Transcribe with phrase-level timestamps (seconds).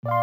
[0.00, 0.14] Welcome,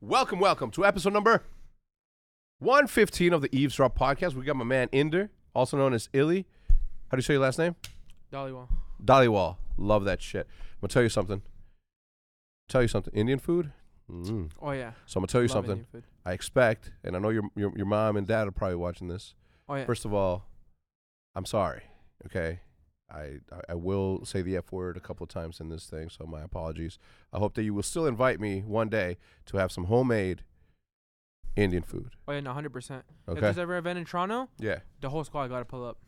[0.00, 1.42] welcome, welcome to episode number
[2.60, 4.32] 115 of the Eavesdrop podcast.
[4.32, 6.46] We got my man Inder, also known as Illey.
[7.08, 7.76] How do you say your last name?
[8.32, 8.68] Dollywall.
[9.04, 9.56] Dollywall.
[9.76, 10.46] Love that shit.
[10.46, 11.42] I'm going to tell you something.
[12.70, 13.12] Tell you something.
[13.12, 13.70] Indian food?
[14.10, 14.50] Mm.
[14.62, 14.92] Oh yeah.
[15.04, 15.72] So I'm going to tell you Love something.
[15.72, 16.04] Indian food.
[16.24, 19.34] I expect, and I know your, your your mom and dad are probably watching this.
[19.68, 19.84] Oh yeah.
[19.84, 20.46] First of all,
[21.34, 21.82] I'm sorry.
[22.26, 22.60] Okay,
[23.12, 23.38] I,
[23.68, 26.42] I will say the f word a couple of times in this thing, so my
[26.42, 26.98] apologies.
[27.32, 30.42] I hope that you will still invite me one day to have some homemade
[31.56, 32.12] Indian food.
[32.26, 32.40] oh yeah.
[32.40, 33.04] No, hundred percent.
[33.26, 33.40] If Okay.
[33.40, 34.78] there's ever an event in Toronto, Yeah.
[35.00, 35.98] the whole squad gotta pull up.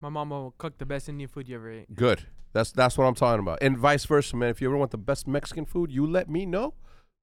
[0.00, 1.94] My mom will cook the best Indian food you ever ate.
[1.94, 2.26] Good.
[2.52, 3.58] That's that's what I'm talking about.
[3.62, 4.48] And vice versa, man.
[4.50, 6.74] If you ever want the best Mexican food, you let me know.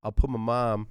[0.01, 0.87] I'll put my mom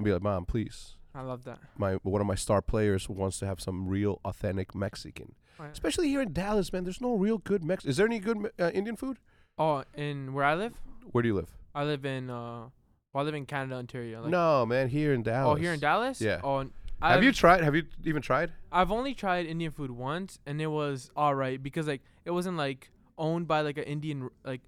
[0.00, 0.96] and be like, Mom, please.
[1.14, 1.58] I love that.
[1.76, 5.34] My one of my star players wants to have some real authentic Mexican.
[5.58, 5.64] Oh.
[5.64, 6.84] Especially here in Dallas, man.
[6.84, 7.84] There's no real good Mex.
[7.84, 9.18] Is there any good uh, Indian food?
[9.58, 10.72] Oh, in where I live,
[11.12, 11.50] Where do you live?
[11.74, 12.68] I live in uh,
[13.12, 14.22] well, I live in Canada, Ontario.
[14.22, 14.88] Like, no, man.
[14.88, 15.52] Here in Dallas.
[15.58, 16.20] Oh, here in Dallas.
[16.20, 16.40] Yeah.
[16.42, 16.70] Oh, Have
[17.02, 17.62] I've, you tried?
[17.62, 18.52] Have you even tried?
[18.72, 22.56] I've only tried Indian food once, and it was all right because like it wasn't
[22.56, 24.62] like owned by like an Indian like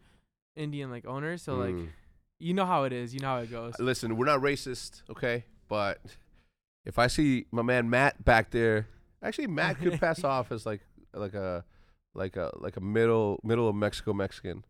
[0.57, 1.39] Indian like owner.
[1.39, 1.89] So like Mm.
[2.43, 3.15] You know how it is.
[3.15, 3.75] You know how it goes.
[3.79, 5.45] Listen, we're not racist, okay?
[5.69, 6.01] But
[6.85, 8.89] if I see my man Matt back there,
[9.23, 10.81] actually Matt could pass off as like
[11.15, 11.65] like a
[12.15, 14.65] like a like a middle middle of Mexico Mexican.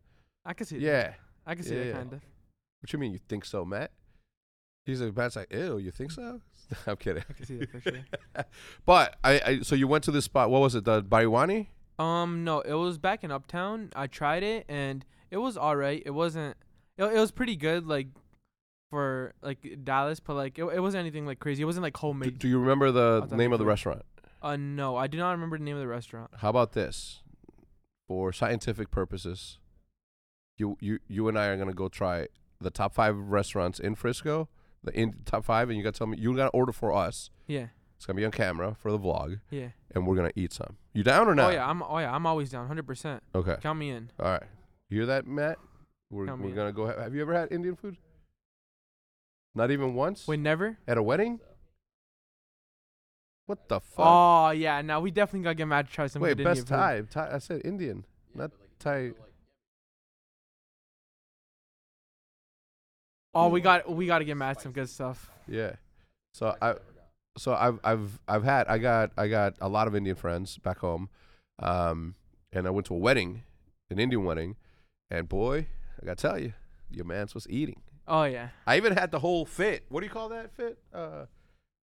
[0.45, 0.77] I can see.
[0.77, 0.83] That.
[0.85, 1.13] Yeah.
[1.45, 2.21] I can see Yeah, that kind of.
[2.81, 3.11] What you mean?
[3.13, 3.91] You think so, Matt?
[4.85, 6.41] He's like Matt's like, ew, you think so?
[6.87, 7.23] I'm kidding.
[7.29, 8.05] I can see that for sure.
[8.85, 10.49] But I, I so you went to this spot.
[10.49, 10.83] What was it?
[10.85, 11.67] The Bariwani?
[11.99, 13.91] Um, no, it was back in Uptown.
[13.95, 16.03] I tried it and it was alright.
[16.05, 16.57] It wasn't.
[16.97, 18.07] It, it was pretty good, like
[18.89, 21.63] for like Dallas, but like it, it wasn't anything like crazy.
[21.63, 22.39] It wasn't like Do, homemade.
[22.39, 23.69] do you remember the Authentic name of the food.
[23.69, 24.01] restaurant?
[24.41, 26.29] uh, no, I do not remember the name of the restaurant.
[26.37, 27.21] How about this?
[28.07, 29.57] For scientific purposes,
[30.57, 32.27] you you you and I are gonna go try
[32.59, 34.49] the top five restaurants in Frisco,
[34.83, 37.29] the in top five, and you gotta tell me you gotta order for us.
[37.47, 39.69] Yeah, It's gonna be on camera for the vlog, yeah.
[39.95, 40.75] and we're gonna eat some.
[40.93, 41.49] You down or not?
[41.49, 41.81] Oh yeah, I'm.
[41.81, 43.23] Oh yeah, I'm always down, hundred percent.
[43.33, 43.55] Okay.
[43.61, 44.11] Count me in.
[44.19, 44.43] All right.
[44.89, 45.57] You hear that, Matt?
[46.13, 46.85] We're me we're gonna go.
[46.85, 47.97] Ha- have you ever had Indian food?
[49.55, 50.27] Not even once.
[50.27, 50.77] Wait, never.
[50.87, 51.39] At a wedding?
[53.45, 54.05] What the fuck?
[54.05, 56.79] Oh yeah, now we definitely gotta get Matt to try some Wait, good best Indian.
[56.79, 57.01] Thai.
[57.09, 57.35] Thai.
[57.35, 59.11] I said Indian, not Thai.
[63.33, 65.31] Oh, we got we gotta get Matt some good stuff.
[65.47, 65.73] Yeah.
[66.33, 66.75] So I
[67.37, 70.79] so I've I've I've had I got I got a lot of Indian friends back
[70.79, 71.09] home.
[71.59, 72.15] Um
[72.51, 73.43] and I went to a wedding,
[73.89, 74.55] an Indian wedding,
[75.09, 75.67] and boy,
[76.03, 76.53] I gotta tell you,
[76.91, 77.81] your man's was eating.
[78.07, 78.49] Oh yeah.
[78.67, 79.85] I even had the whole fit.
[79.87, 80.77] What do you call that fit?
[80.93, 81.25] Uh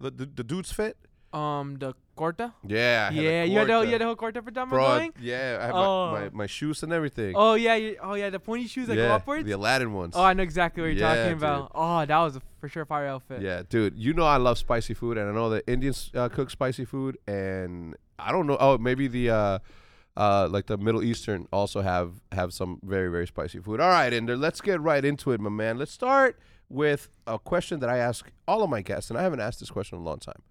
[0.01, 0.97] the the, the dude's fit?
[1.33, 2.55] Um, the kurta.
[2.67, 3.11] Yeah.
[3.11, 5.13] I had a Yeah, you had the you had the whole kurta for Bro, going.
[5.21, 6.11] yeah, I had Oh.
[6.11, 7.35] my, my, my shoes and everything.
[7.37, 9.45] Oh yeah, you, oh yeah, the pointy shoes that yeah, go upwards.
[9.45, 10.15] The Aladdin ones.
[10.17, 11.39] Oh, I know exactly what you're Yeah, talking dude.
[11.39, 11.71] about.
[11.75, 13.43] Oh, that was a for sure fire outfit.
[13.43, 13.95] Yeah, dude.
[13.97, 17.19] You know I love spicy food, and I know that Indians uh, cook spicy food,
[17.29, 18.57] and I don't know.
[18.59, 19.59] Oh, maybe the uh,
[20.19, 23.81] uh, like the Middle Eastern also have have some very very spicy food.
[23.81, 25.79] All right, Ender, let's get right into it, my man.
[25.79, 29.41] Let's start with a question that I ask all of my guests, and I haven't
[29.41, 30.43] asked this question in a long time.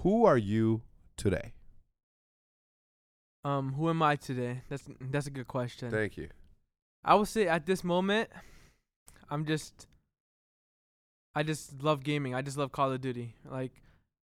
[0.00, 0.82] Who are you
[1.16, 1.54] today?
[3.44, 4.62] Um, who am I today?
[4.68, 5.90] That's that's a good question.
[5.90, 6.28] Thank you.
[7.04, 8.30] I would say at this moment,
[9.30, 9.88] I'm just.
[11.34, 12.34] I just love gaming.
[12.34, 13.36] I just love Call of Duty.
[13.50, 13.72] Like,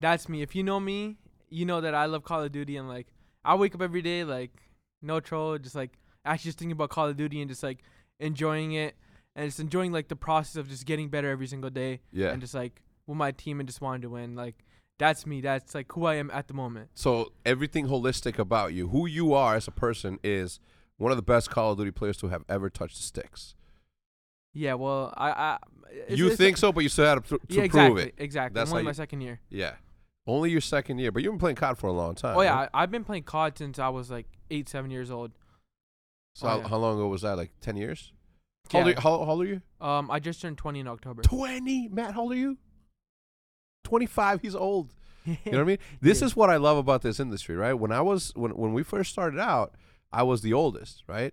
[0.01, 0.43] that's me.
[0.43, 1.17] If you know me,
[1.51, 3.09] you know that I love Call of Duty, and like,
[3.45, 4.53] I wake up every day like,
[5.03, 7.83] no troll, just like actually just thinking about Call of Duty and just like
[8.21, 8.95] enjoying it,
[9.37, 12.31] and just enjoying like the process of just getting better every single day, Yeah.
[12.31, 14.35] and just like with my team and just wanting to win.
[14.35, 14.65] Like,
[14.99, 15.41] that's me.
[15.41, 16.91] That's like who I am at the moment.
[16.95, 20.61] So everything holistic about you, who you are as a person, is
[20.97, 23.55] one of the best Call of Duty players to have ever touched the sticks.
[24.53, 24.75] Yeah.
[24.75, 25.31] Well, I.
[25.31, 25.59] I
[25.91, 28.15] it's- you it's- think so, but you still had to, to yeah, prove exactly, it.
[28.19, 28.55] exactly.
[28.61, 29.41] That's only my you- second year.
[29.51, 29.75] Yeah.
[30.27, 32.37] Only your second year, but you've been playing COD for a long time.
[32.37, 32.69] Oh yeah, right?
[32.73, 35.33] I, I've been playing COD since I was like eight, seven years old.
[36.35, 36.69] So oh, how, yeah.
[36.69, 37.37] how long ago was that?
[37.37, 38.13] Like ten years?
[38.73, 39.63] How, old are you, how, how old are you?
[39.81, 41.23] Um, I just turned twenty in October.
[41.23, 41.89] Twenty.
[41.89, 42.57] Matt, how old are you?
[43.85, 44.41] Twenty-five.
[44.41, 44.95] He's old.
[45.27, 45.79] You know what I mean?
[46.03, 46.27] This Yeah.
[46.27, 47.73] is what I love about this industry, right?
[47.73, 49.75] When I was when when we first started out,
[50.13, 51.33] I was the oldest, right?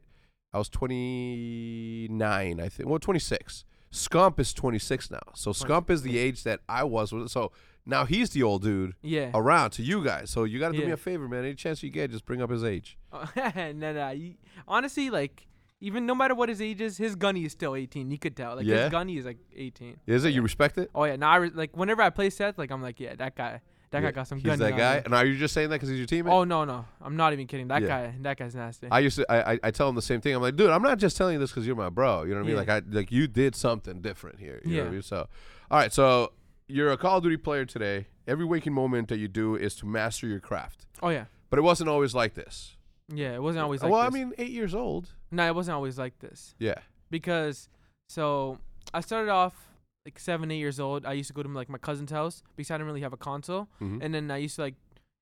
[0.53, 2.87] I was twenty nine, I think.
[2.87, 3.65] Well, twenty six.
[3.91, 5.19] Scump is twenty six now.
[5.35, 7.13] So Scump is the age that I was.
[7.31, 7.51] So
[7.85, 9.31] now he's the old dude yeah.
[9.33, 10.29] around to you guys.
[10.29, 10.93] So you got to do me Yeah.
[10.93, 11.43] a favor, man.
[11.45, 12.97] Any chance you get, just bring up his age.
[13.35, 14.09] no, no.
[14.11, 14.35] You,
[14.67, 15.47] honestly, like
[15.79, 18.11] even no matter what his age is, his gunny is still 18.
[18.11, 18.55] You could tell.
[18.55, 18.83] Like Yeah?
[18.83, 19.97] his gunny is like 18.
[20.07, 20.29] Is it?
[20.29, 20.35] Yeah.
[20.35, 20.89] You respect it?
[20.93, 23.35] Oh yeah, now I re- like whenever I play Seth, like I'm like, yeah, that
[23.35, 24.59] guy, that Yeah, guy got some He's gunny.
[24.59, 24.97] that on guy.
[24.97, 25.03] him.
[25.05, 26.31] And are you just saying that because he's your teammate?
[26.31, 27.67] Oh no, no, I'm not even kidding.
[27.69, 27.87] That Yeah.
[27.87, 28.87] guy, that guy's nasty.
[28.91, 29.29] I used to.
[29.31, 30.35] I, I I tell him the same thing.
[30.35, 32.23] I'm like, dude, I'm not just telling you this because you're my bro.
[32.23, 32.51] You know what I mean?
[32.51, 32.57] Yeah.
[32.57, 34.61] Like I like you did something different here.
[34.63, 34.91] You know what I Yeah.
[34.93, 35.01] mean?
[35.01, 35.27] So,
[35.71, 35.91] all right.
[35.91, 36.31] So
[36.71, 38.07] you're a Call of Duty player today.
[38.27, 40.85] Every waking moment that you do is to master your craft.
[41.01, 42.77] oh yeah, But it wasn't always like this.
[43.13, 43.33] yeah.
[43.33, 43.93] It wasn't always like this.
[43.93, 44.15] well, this.
[44.21, 45.09] I mean, eight years old.
[45.31, 46.79] no, it wasn't always like this Yeah.
[47.09, 47.69] because
[48.09, 48.57] so
[48.93, 49.67] I started off
[50.05, 51.05] like seven, eight years old.
[51.05, 53.17] I used to go to like my cousin's house because I didn't really have a
[53.17, 53.99] console, Mhm.
[54.01, 54.75] and then I used to like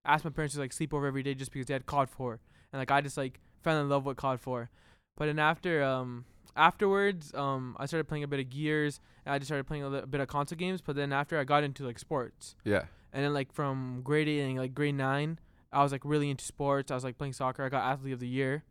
[0.06, 2.40] ask my parents to like sleep over every day just because they had COD 4,
[2.72, 4.70] and like I just like fell in love with COD 4.
[5.18, 6.26] But then after um
[6.60, 9.90] afterwards um I started playing a bit of Gears, and I just started playing a
[9.90, 10.82] li- bit of console games.
[10.82, 12.56] But then after I got into like sports.
[12.64, 12.84] yeah.
[13.12, 15.40] And then like from grade eight and like grade nine,
[15.74, 16.92] I was like really into sports.
[16.92, 17.64] I was like playing soccer.
[17.64, 18.64] I got athlete of the year.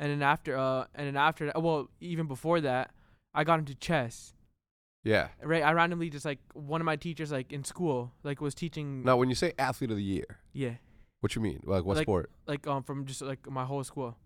[0.00, 2.90] And then after uh and then after that, well even before that,
[3.34, 4.34] I got into chess.
[5.04, 5.28] Yeah.
[5.42, 9.02] Right, I randomly just like one of my teachers like in school like was teaching.
[9.04, 10.74] Now, when you say athlete of the year, Yeah,
[11.20, 11.60] what you mean?
[11.64, 12.30] Like what Like- sport?
[12.46, 14.16] like um from just like my whole school.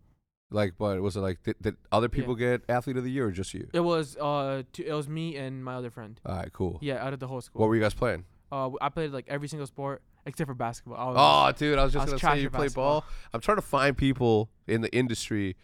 [0.51, 3.31] Like, but was it like did, did other people get athlete of the year or
[3.33, 3.69] just you?
[3.73, 6.21] It was uh two, it was me and my other friend.
[6.25, 6.79] All right, cool.
[6.81, 7.61] Yeah, out of the whole school.
[7.61, 8.25] What were you guys playing?
[8.53, 10.97] uh, I played like every single sport except for basketball.
[10.99, 13.01] I was, Oh, dude, I was just I was gonna say you play basketball.
[13.01, 13.09] ball.
[13.35, 15.57] I'm trying to find people in the industry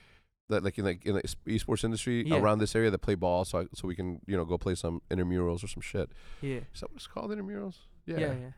[0.49, 2.39] that like in like in the esports industry Yeah.
[2.39, 4.75] around this area that play ball, so I, so we can you know go play
[4.75, 6.11] some intramurals or some shit.
[6.41, 7.77] yeah, Is that what it's called, intramurals?
[8.05, 8.33] yeah, Yeah.
[8.35, 8.49] yeah.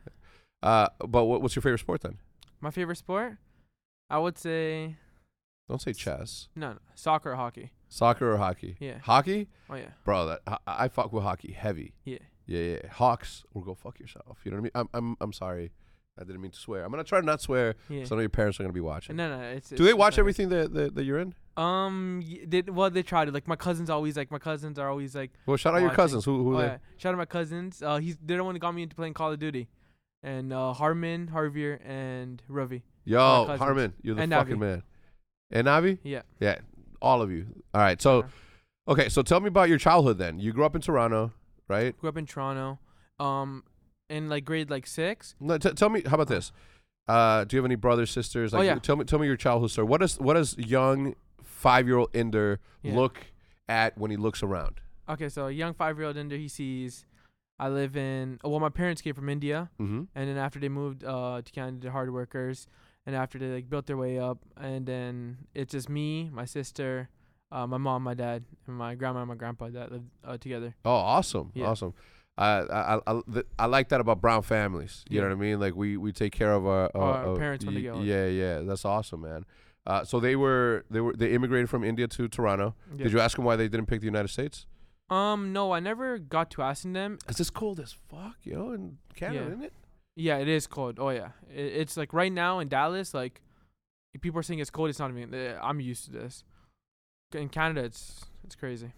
[0.63, 2.17] Uh, but what, what's your favorite sport then?
[2.61, 3.37] My favorite sport,
[4.09, 4.95] I would say
[5.69, 7.71] Don't say chess, no, no soccer or hockey.
[7.89, 8.75] soccer or hockey.
[8.79, 8.99] Yeah.
[8.99, 10.27] Hockey, Oh yeah, bro.
[10.27, 11.93] That I, I fuck with hockey heavy.
[12.03, 12.19] yeah.
[12.47, 12.87] Yeah, yeah.
[12.91, 14.37] Hawks or go fuck yourself.
[14.43, 14.71] You know what I mean?
[14.75, 15.71] I'm I'm I'm sorry.
[16.19, 16.85] I didn't mean to swear.
[16.85, 17.73] I'm gonna try to not swear.
[17.89, 18.03] Yeah.
[18.05, 19.15] So I know your parents are gonna be watching.
[19.15, 19.43] no, no.
[19.43, 20.19] It's, Do it's- they it's watch okay.
[20.21, 21.33] everything that, that that you're in?
[21.57, 23.31] Um, y- they, well, they try to.
[23.31, 25.31] Like my cousins always like my cousins are always like.
[25.47, 25.95] Well, shout out your Watching.
[25.95, 26.25] cousins.
[26.25, 26.65] Who who Oh, they?
[26.67, 26.77] yeah.
[26.97, 27.81] Shout out my cousins.
[27.81, 29.67] Uh, he's they're the one that got me into playing Call of Duty,
[30.21, 32.83] and uh, Harmon, Harvier, and Ravi.
[33.05, 33.59] Yo, cousins.
[33.59, 34.59] Harmon, you're the And fucking Navi.
[34.59, 34.83] man.
[35.51, 35.99] And Navi?
[36.03, 36.21] Yeah.
[36.39, 36.59] Yeah,
[37.01, 37.45] all of you.
[37.73, 38.01] All right.
[38.01, 38.25] So,
[38.87, 39.09] okay.
[39.09, 40.39] So tell me about your childhood then.
[40.39, 41.31] You grew up in Toronto,
[41.67, 41.97] right?
[41.99, 42.79] grew up in Toronto.
[43.19, 43.63] Um,
[44.09, 45.35] in like grade like six.
[45.39, 46.01] No, t- tell me.
[46.05, 46.51] How about this?
[47.07, 48.53] Uh, do you have any brothers, sisters?
[48.53, 48.75] Oh, Like, yeah.
[48.79, 49.05] Tell me.
[49.05, 49.87] Tell me your childhood story.
[49.87, 52.95] What does what does young five year old Ender Yeah.
[52.95, 53.17] look
[53.69, 54.81] at when he looks around?
[55.07, 57.05] Okay, so a young five year old Ender, he sees.
[57.57, 58.39] I live in.
[58.43, 60.03] Well, my parents came from India, Mm-hmm.
[60.15, 62.67] and then after they moved uh to Canada, hard workers,
[63.05, 67.09] and after they like built their way up, and then it's just me, my sister,
[67.51, 70.75] uh, my mom, my dad, and my grandma and my grandpa that live uh, together.
[70.85, 71.67] Oh, awesome, Yeah.
[71.67, 71.93] awesome.
[72.37, 75.05] Uh, I I I, th- I like that about brown families.
[75.09, 75.59] You know what I mean?
[75.59, 78.03] Like we we take care of our, Our uh, parents when they older.
[78.03, 79.45] Yeah, yeah, that's awesome, man.
[79.87, 82.75] Uh, so they were they were they immigrated from India to Toronto.
[82.91, 83.03] Yeah.
[83.03, 84.65] Did you ask them why they didn't pick the United States?
[85.09, 87.19] Um, no, I never got to asking them.
[87.29, 89.47] It's cold as fuck, yo, in Canada, Yeah.
[89.51, 89.73] isn't it?
[90.15, 90.99] Yeah, it is cold.
[90.99, 93.41] Oh yeah, it, it's like right now in Dallas, like
[94.21, 94.89] people are saying it's cold.
[94.89, 95.33] It's not even.
[95.33, 96.43] eh, I'm used to this.
[97.33, 98.93] In Canada, it's it's crazy.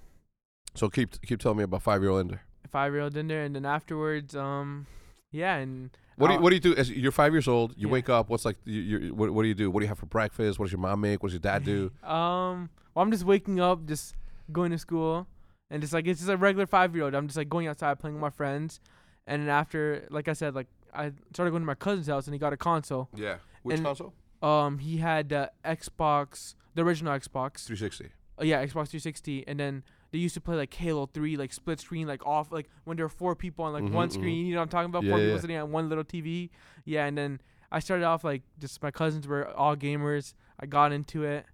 [0.76, 2.40] So keep keep telling me about five year old Inder.
[2.70, 4.86] Five year old there, and then afterwards, um,
[5.32, 6.76] yeah, and What do you what do you do?
[6.76, 7.74] As you're five years old.
[7.78, 7.94] You Yeah.
[7.94, 8.30] wake up.
[8.30, 8.58] What's like?
[8.66, 9.72] You, you what, what do you do?
[9.72, 10.60] What do you have for breakfast?
[10.60, 11.24] What does your mom make?
[11.24, 11.92] What does your dad do?
[12.04, 14.16] Um, well, I'm just waking up, just
[14.52, 15.26] going to school,
[15.72, 17.16] and just like it's just a regular five year old.
[17.16, 18.80] I'm just like going outside playing with my friends,
[19.26, 22.34] and then after, like I said, like I started going to my cousin's house, and
[22.34, 23.10] he got a console.
[23.16, 23.38] Yeah.
[23.64, 24.14] Which And- console?
[24.42, 27.66] Um, he had uh, Xbox, the original Xbox.
[27.66, 28.10] Three sixty.
[28.40, 31.80] Uh, yeah, Xbox 360, and then they used to play like Halo 3, like split
[31.80, 34.14] screen, like off, like when there were four people on like Mhm, one mhm.
[34.14, 34.46] screen.
[34.46, 35.04] You know what I'm talking about?
[35.04, 36.52] Yeah, four yeah, people sitting on one little TV.
[36.86, 40.36] Yeah, and then I started off like just my cousins were all gamers.
[40.60, 41.48] I got into it,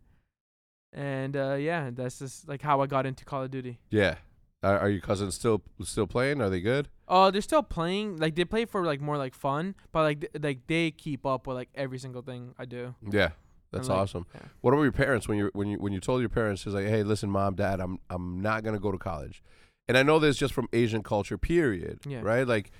[0.91, 3.79] and uh, yeah, that's just like how I got into Call of Duty.
[3.89, 4.15] Yeah.
[4.63, 6.41] Are, are your cousins still still playing?
[6.41, 6.87] Are they good?
[7.07, 8.17] Oh, they're still playing.
[8.17, 11.45] Like they play for like more like fun, but like th- like they keep up
[11.47, 12.95] with like every single thing I do.
[13.11, 13.31] Yeah.
[13.71, 14.25] That's like- awesome.
[14.33, 14.41] yeah.
[14.61, 16.85] What about your parents when you when you when you told your parents is like,
[16.87, 19.43] hey, listen, mom, dad, I'm I'm not gonna go to college,
[19.87, 21.99] and I know this just from Asian culture, period.
[22.07, 22.21] Yeah.
[22.21, 22.47] Right.
[22.47, 22.71] Like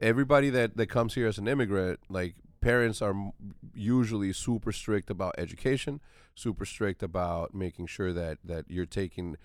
[0.00, 3.32] everybody that that comes here as an immigrant, like parents are m-
[3.74, 6.00] usually super strict about education,
[6.34, 9.36] super strict about making sure that that you're taking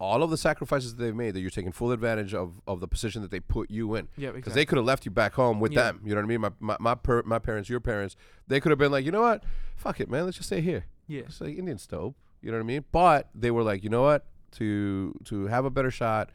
[0.00, 2.86] all of the sacrifices that they've made, that you're taking full advantage of of the
[2.88, 4.52] position that they put you in Yeah, because exactly.
[4.60, 5.82] they could have left you back home with Yeah.
[5.92, 6.00] them.
[6.04, 6.40] You know what I mean?
[6.40, 8.14] My my my, per, my parents, your parents,
[8.46, 9.42] they could have been like, you know what?
[9.76, 10.24] Fuck it, man.
[10.24, 10.84] Let's just stay here.
[11.06, 12.14] yeah, It's like Indian stove.
[12.42, 12.84] You know what I mean?
[12.92, 14.26] But they were like, you know what?
[14.52, 16.30] To to have a better shot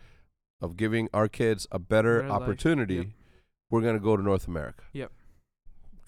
[0.62, 3.08] of giving our kids a better Better opportunity, Yep.
[3.72, 4.84] we're gonna go to North America.
[4.94, 5.12] Yep.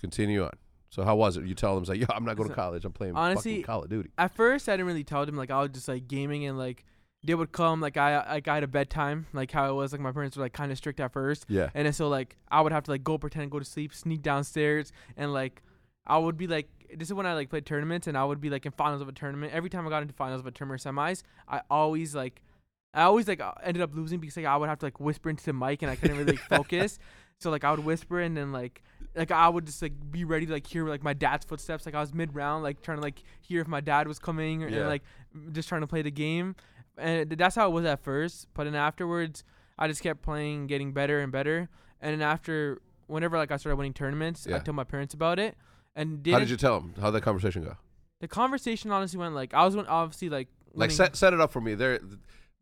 [0.02, 0.52] Continue on.
[0.90, 1.46] So how was it?
[1.46, 2.86] You tell them like, yo, I'm not going to college.
[2.86, 4.12] I'm playing honestly, fucking Call of Duty.
[4.18, 5.36] At first, I didn't really tell them.
[5.36, 6.86] Like I was just like gaming and like
[7.26, 7.82] they would come.
[7.82, 9.26] Like I like I had a bedtime.
[9.34, 9.92] Like how it was.
[9.92, 11.46] Like my parents were like kind of strict at first.
[11.48, 11.70] Yeah.
[11.74, 14.22] And then so like I would have to like go pretend go to sleep, sneak
[14.22, 15.62] downstairs, and like
[16.06, 18.50] I would be like this is when I like played tournaments and I would be
[18.50, 19.54] like in finals of a tournament.
[19.54, 22.42] Every time I got into finals of a tournament or semis, I always like
[22.94, 25.30] I always like uh, ended up losing because like I would have to like whisper
[25.30, 27.00] into the mic and I couldn't really like, focus.
[27.40, 28.82] So like I would whisper and then like
[29.16, 31.86] like I would just like be ready to like hear like my dad's footsteps.
[31.86, 34.64] Like I was mid round, like trying to like hear if my dad was coming
[34.64, 34.80] or, Yeah.
[34.82, 35.04] and like
[35.52, 36.56] just trying to play the game.
[36.98, 38.48] And that's how it was at first.
[38.54, 39.44] But then afterwards,
[39.78, 41.70] I just kept playing, getting better and better.
[42.02, 44.58] And then after, whenever like I started winning tournaments, Yeah.
[44.58, 45.56] I told my parents about it.
[45.96, 46.94] And How didn't, did you tell them?
[47.00, 47.78] How'd that conversation go?
[48.22, 51.42] the conversation honestly went like I was one- obviously like Like winning- set set it
[51.42, 51.76] up for me.
[51.76, 52.00] There,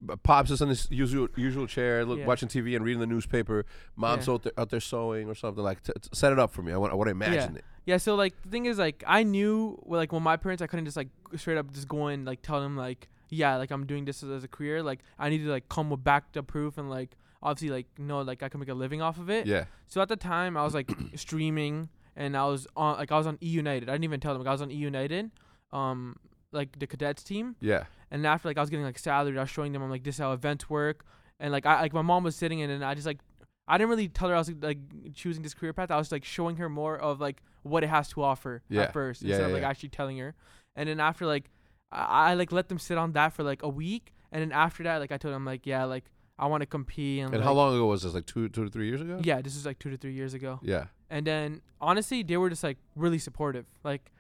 [0.10, 2.26] uh, pops is in his usual usual chair, look, Yeah.
[2.26, 3.66] watching TV and reading the newspaper.
[3.96, 4.34] Mom's Yeah.
[4.34, 5.64] out there out there sewing or something.
[5.64, 6.74] Like t- t- set it up for me.
[6.74, 7.64] I want I want to imagine it.
[7.86, 10.68] Yeah, so like the thing is like I knew well, like when my parents I
[10.68, 13.86] couldn't just like straight up just go and like tell them like yeah like I'm
[13.86, 16.48] doing this as, as a career like I need to like come with backed up
[16.48, 17.12] proof and like
[17.42, 19.46] obviously like know like I can make a living off of it.
[19.48, 19.66] Yeah.
[19.88, 23.28] So at the time I was like streaming and I was on like I was
[23.28, 23.90] on E United.
[23.90, 25.32] I didn't even tell them like, I was on E United,
[25.72, 26.16] um
[26.52, 27.56] like the cadets team.
[27.60, 27.84] Yeah.
[28.12, 30.16] And after like I was getting like salary, I was showing them I'm like this
[30.16, 31.06] is how events work.
[31.40, 33.20] And like I like my mom was sitting in and I just like
[33.68, 34.78] I didn't really tell her I was like
[35.14, 35.90] choosing this career path.
[35.92, 38.84] I was like showing her more of like what it has to offer Yeah.
[38.84, 40.36] at first Yeah, instead yeah, of like actually telling her.
[40.76, 41.50] And then after like
[41.94, 44.14] I, I like let them sit on that for like a week.
[44.32, 46.06] And then after that, like I told them like yeah like
[46.38, 47.20] I want to compete.
[47.22, 48.14] And, And like, how long ago was this?
[48.14, 49.20] Like two two to three years ago.
[49.24, 50.60] Yeah, this is like two to three years ago.
[50.64, 50.86] Yeah.
[51.10, 53.66] And then honestly, they were just like really supportive.
[53.84, 54.12] Like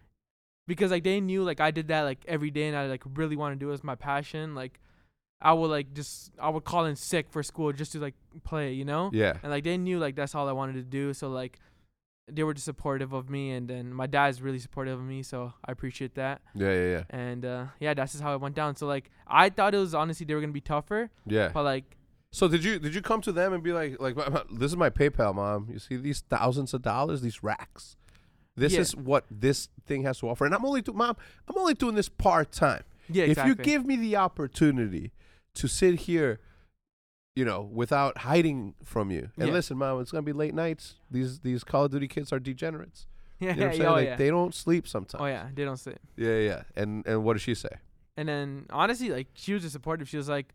[0.67, 3.35] because like they knew like I did that like every day and I like really
[3.35, 4.55] want to do it as my passion.
[4.55, 4.79] Like
[5.41, 8.73] I would like just I would call in sick for school just to like play,
[8.73, 9.09] you know?
[9.13, 9.37] Yeah.
[9.41, 11.13] And like they knew like that's all I wanted to do.
[11.13, 11.59] So like
[12.31, 15.53] they were just supportive of me and then my dad's really supportive of me, so
[15.65, 16.41] I appreciate that.
[16.55, 16.71] Yeah.
[16.73, 16.89] Yeah.
[16.91, 17.03] Yeah.
[17.09, 18.75] And uh yeah, that's just how it went down.
[18.75, 21.09] So like I thought it was honestly they were gonna be tougher.
[21.25, 21.49] Yeah.
[21.53, 21.97] But like
[22.31, 24.15] So did you did you come to them and be like like
[24.51, 25.67] this is my PayPal, mom.
[25.71, 27.97] You see these thousands of dollars, these racks.
[28.55, 28.81] This Yeah.
[28.81, 31.17] is what this thing has to offer, and I'm only do, mom.
[31.47, 32.83] I'm only doing this part time.
[33.09, 33.49] yeah, If exactly.
[33.49, 35.11] you give me the opportunity
[35.55, 36.39] to sit here,
[37.35, 39.53] you know, without hiding from you, and Yeah.
[39.53, 40.95] listen, mom, it's gonna be late nights.
[41.09, 43.07] These these Call of Duty kids are degenerates.
[43.39, 43.89] yeah, You know what I'm yeah, oh, saying?
[43.89, 44.15] oh, Like, yeah.
[44.17, 45.21] They don't sleep sometimes.
[45.21, 45.99] oh yeah, they don't sit.
[46.15, 46.63] Yeah, yeah.
[46.75, 47.69] And and what does she say?
[48.17, 50.07] And then honestly, like she was just supportive.
[50.07, 50.53] She was like,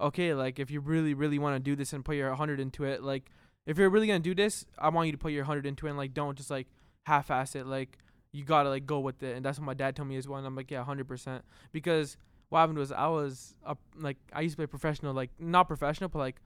[0.00, 2.82] "Okay, like if you really, really want to do this and put your hundred into
[2.84, 3.30] it, like
[3.64, 5.90] if you're really gonna do this, I want you to put your hundred into it
[5.90, 6.66] and like don't just like
[7.04, 7.66] half-ass it.
[7.66, 7.98] Like
[8.32, 10.38] you gotta like go with it." And that's what my dad told me as well.
[10.38, 12.16] And I'm like, "Yeah, hundred percent." Because
[12.48, 16.08] what happened was I was up like I used to play professional, like not professional,
[16.08, 16.36] but like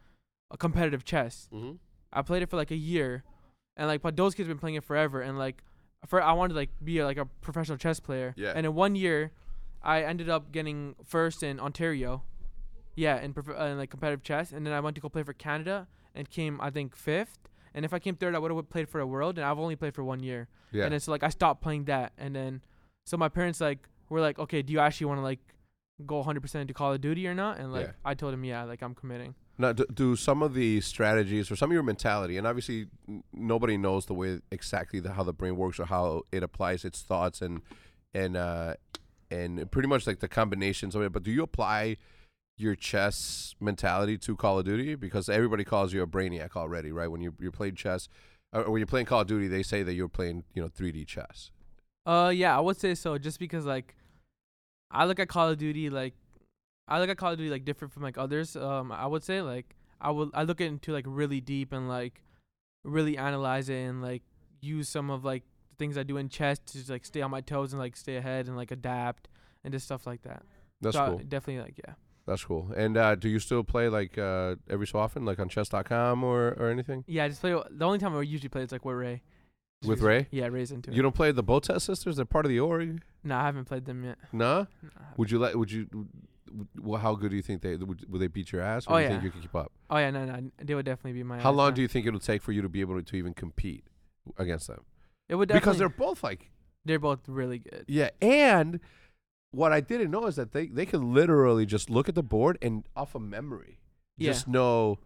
[0.50, 1.49] a competitive chess.
[1.52, 1.73] Mm-hmm.
[2.12, 3.25] I played it for like a year,
[3.76, 5.62] and like but those kids been playing it forever, and like
[6.07, 8.35] for I wanted to like be a, like a professional chess player.
[8.37, 8.52] Yeah.
[8.54, 9.33] And in one year,
[9.83, 12.23] I ended up getting first in Ontario.
[12.97, 15.23] Yeah, in, prof- uh, in like competitive chess, and then I went to go play
[15.23, 17.38] for Canada and came I think fifth.
[17.73, 19.76] And if I came third, I would have played for a world, and I've only
[19.76, 20.49] played for one year.
[20.73, 20.85] Yeah.
[20.85, 22.62] And then so like I stopped playing that, and then
[23.07, 25.38] so my parents like were like, okay, do you actually want to like
[26.07, 27.59] go 100% into Call of Duty or not?
[27.59, 27.92] And like Yeah.
[28.04, 29.35] I told him, yeah, like I'm committing.
[29.59, 33.23] Now, do, do some of the strategies or some of your mentality, and obviously n-
[33.33, 37.02] nobody knows the way exactly the, how the brain works or how it applies its
[37.02, 37.61] thoughts and
[38.14, 38.75] and uh,
[39.30, 41.12] and pretty much like the combinations of it.
[41.12, 41.99] But do you apply
[42.57, 44.95] your chess mentality to Call of Duty?
[44.95, 47.09] Because everybody calls you a brainiac already, right?
[47.09, 48.09] When you you're playing chess,
[48.54, 51.07] or when you're playing Call of Duty, they say that you're playing you know 3D
[51.07, 51.50] chess.
[52.07, 53.19] Uh, yeah, I would say so.
[53.19, 53.95] Just because like,
[54.90, 56.14] I look at Call of Duty like,
[56.88, 58.56] I look at Call of Duty like different from like others.
[58.56, 62.23] Um, I would say like I will I look into like really deep and like
[62.85, 64.23] really analyze it and like
[64.61, 67.30] use some of like the things I do in chess to just, like stay on
[67.30, 69.28] my toes and like stay ahead and like adapt
[69.64, 70.42] and just stuff like that.
[70.80, 71.18] That's So cool.
[71.18, 71.94] definitely like yeah.
[72.26, 72.70] That's cool.
[72.76, 76.56] And uh, do you still play like uh, every so often, like on chess.com or
[76.59, 77.52] or anything Yeah, I just play.
[77.70, 79.23] The only time I usually play is like with Ray.
[79.82, 80.28] Just with Ray?
[80.30, 80.97] Yeah, Ray's into it.
[80.97, 82.16] You don't play the Botez sisters?
[82.16, 83.02] They're part of the org.
[83.22, 84.18] No, I haven't played them yet.
[84.32, 84.66] No.
[84.82, 85.56] No, Would you let?
[85.56, 85.86] Would you?
[85.92, 86.08] would-
[86.80, 88.10] Well, how good do you think they would?
[88.10, 88.86] Would they beat your ass?
[88.86, 89.24] Or Oh, do you think yeah.
[89.26, 89.70] you could keep up?
[89.88, 91.38] Oh yeah, no, no, they would definitely be my.
[91.40, 93.34] How long do you think it'll take for you to be able to, to even
[93.34, 93.84] compete
[94.36, 94.82] against them?
[95.28, 96.50] It would definitely Because they're both like
[96.84, 97.84] they're both really good.
[97.86, 98.80] yeah, and
[99.52, 102.58] what I didn't know is that they they could literally just look at the board
[102.62, 103.78] and off of memory,
[104.16, 104.32] Yeah.
[104.32, 104.98] just know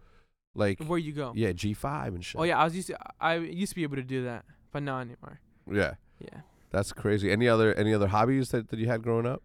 [0.55, 1.31] like Where you go?
[1.35, 2.39] yeah G five and shit.
[2.41, 4.81] Oh yeah, I was used to I used to be able to do that, but
[4.81, 5.41] not anymore.
[5.71, 5.93] yeah.
[6.19, 6.41] Yeah.
[6.75, 7.31] That's crazy.
[7.31, 9.41] Any other any other hobbies that, that you had growing up?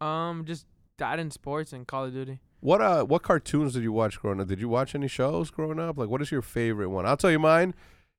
[0.00, 0.64] Um, just
[0.98, 2.38] that in sports and Call of Duty.
[2.60, 4.46] What uh what cartoons did you watch growing up?
[4.46, 5.98] Did you watch any shows growing up?
[5.98, 7.04] Like what is your favorite one?
[7.04, 7.74] I'll tell you mine.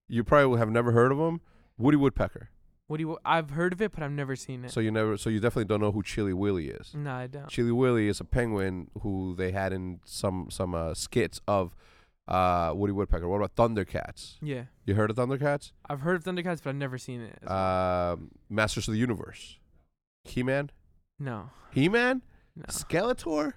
[0.09, 1.39] You probably have never heard of them.
[1.77, 2.49] Woody Woodpecker.
[2.87, 3.17] What do you?
[3.23, 4.71] I've heard of it, but I've never seen it.
[4.71, 5.15] So you never.
[5.15, 6.93] So you definitely don't know who Chilly Willy is.
[6.93, 7.47] no, I don't.
[7.47, 11.75] Chilly Willy is a penguin who they had in some some uh, skits of
[12.29, 13.27] uh, Woody Woodpecker.
[13.27, 14.35] What about Thundercats?
[14.41, 15.71] Yeah, You heard of Thundercats?
[15.89, 17.49] I've heard of Thundercats, but I've never seen it.
[17.51, 19.57] Um, Masters of the Universe.
[20.23, 20.69] He Man.
[21.19, 22.21] no, He Man.
[22.55, 22.63] no.
[22.69, 23.53] Skeletor.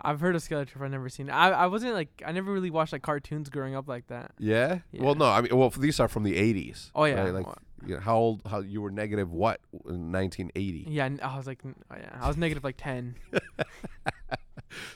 [0.00, 1.32] I've heard of Skeletor, but I've never seen it.
[1.32, 4.32] I I wasn't like I never really watched like cartoons growing up like that.
[4.38, 4.80] Yeah?
[4.92, 5.02] Yeah.
[5.02, 5.24] Well, no.
[5.24, 6.90] I mean, well, these are from the '80s.
[6.94, 7.32] Oh yeah, right?
[7.34, 7.46] Like,
[7.86, 8.42] you know, how old?
[8.46, 9.32] How you were negative?
[9.32, 10.84] What in 1980?
[10.90, 11.08] yeah.
[11.22, 13.16] I was like, oh, yeah, I was negative like ten.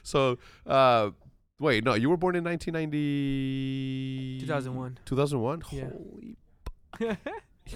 [0.02, 1.10] So, uh,
[1.60, 4.40] wait, no, you were born in 1990.
[4.40, 4.98] 2001.
[5.04, 5.62] 2001.
[5.70, 5.90] Yeah.
[5.90, 6.36] Holy,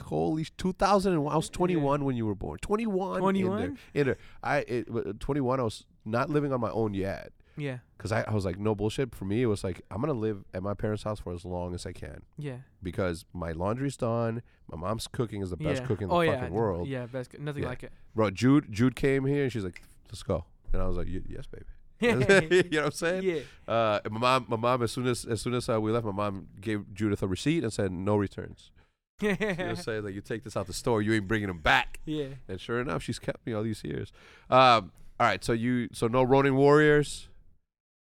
[0.00, 1.32] holy, 2001.
[1.32, 2.58] I was 21 when you were born.
[2.58, 3.06] 21.
[3.06, 3.20] in there.
[3.20, 3.78] 21?
[3.94, 4.16] In there.
[4.42, 5.60] I it, uh, 21.
[5.60, 7.32] I was not living on my own yet.
[7.56, 9.14] yeah, Cause I, I was like, no bullshit.
[9.14, 11.74] For me, it was like, I'm gonna live at my parents' house for as long
[11.74, 12.56] as I can yeah.
[12.82, 14.42] because my laundry's done.
[14.68, 15.86] My mom's cooking is the best yeah.
[15.86, 16.88] cook in the oh, fucking yeah, world.
[16.88, 17.38] Yeah, best.
[17.38, 17.68] Nothing Yeah.
[17.68, 17.92] like it.
[18.14, 20.44] Bro, Jude Jude came here and she's like, let's go.
[20.72, 21.66] And I was like, yes, baby.
[22.50, 23.22] you know what I'm saying?
[23.68, 23.72] yeah.
[23.72, 26.12] Uh, my mom, my mom, as soon as as soon as uh, we left, my
[26.12, 28.70] mom gave Judith a receipt and said no returns.
[29.20, 32.00] She was saying like, you take this out the store, you ain't bringing them back.
[32.04, 32.26] yeah.
[32.48, 34.12] And sure enough, she's kept me all these years.
[34.50, 37.28] Um, all right, so you, so no Ronin Warriors,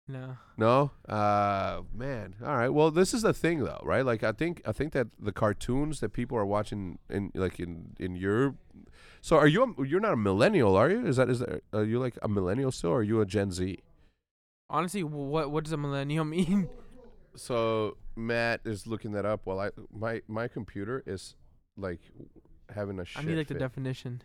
[0.06, 0.36] No.
[0.56, 0.92] no.
[1.08, 2.68] Uh, man, all right.
[2.68, 4.04] Well, this is the thing though, right?
[4.06, 7.96] Like, I think I think that the cartoons that people are watching in like in
[7.98, 8.54] in your
[9.20, 11.04] so are you a, you're not a millennial, are you?
[11.06, 13.50] Is that is that are you like a millennial still, or are you a Gen
[13.50, 13.78] Z?
[14.70, 16.68] Honestly, what what does a millennial mean?
[17.36, 21.34] So Matt is looking that up while I my my computer is
[21.76, 22.00] like
[22.74, 24.22] having a shit I need like the definition.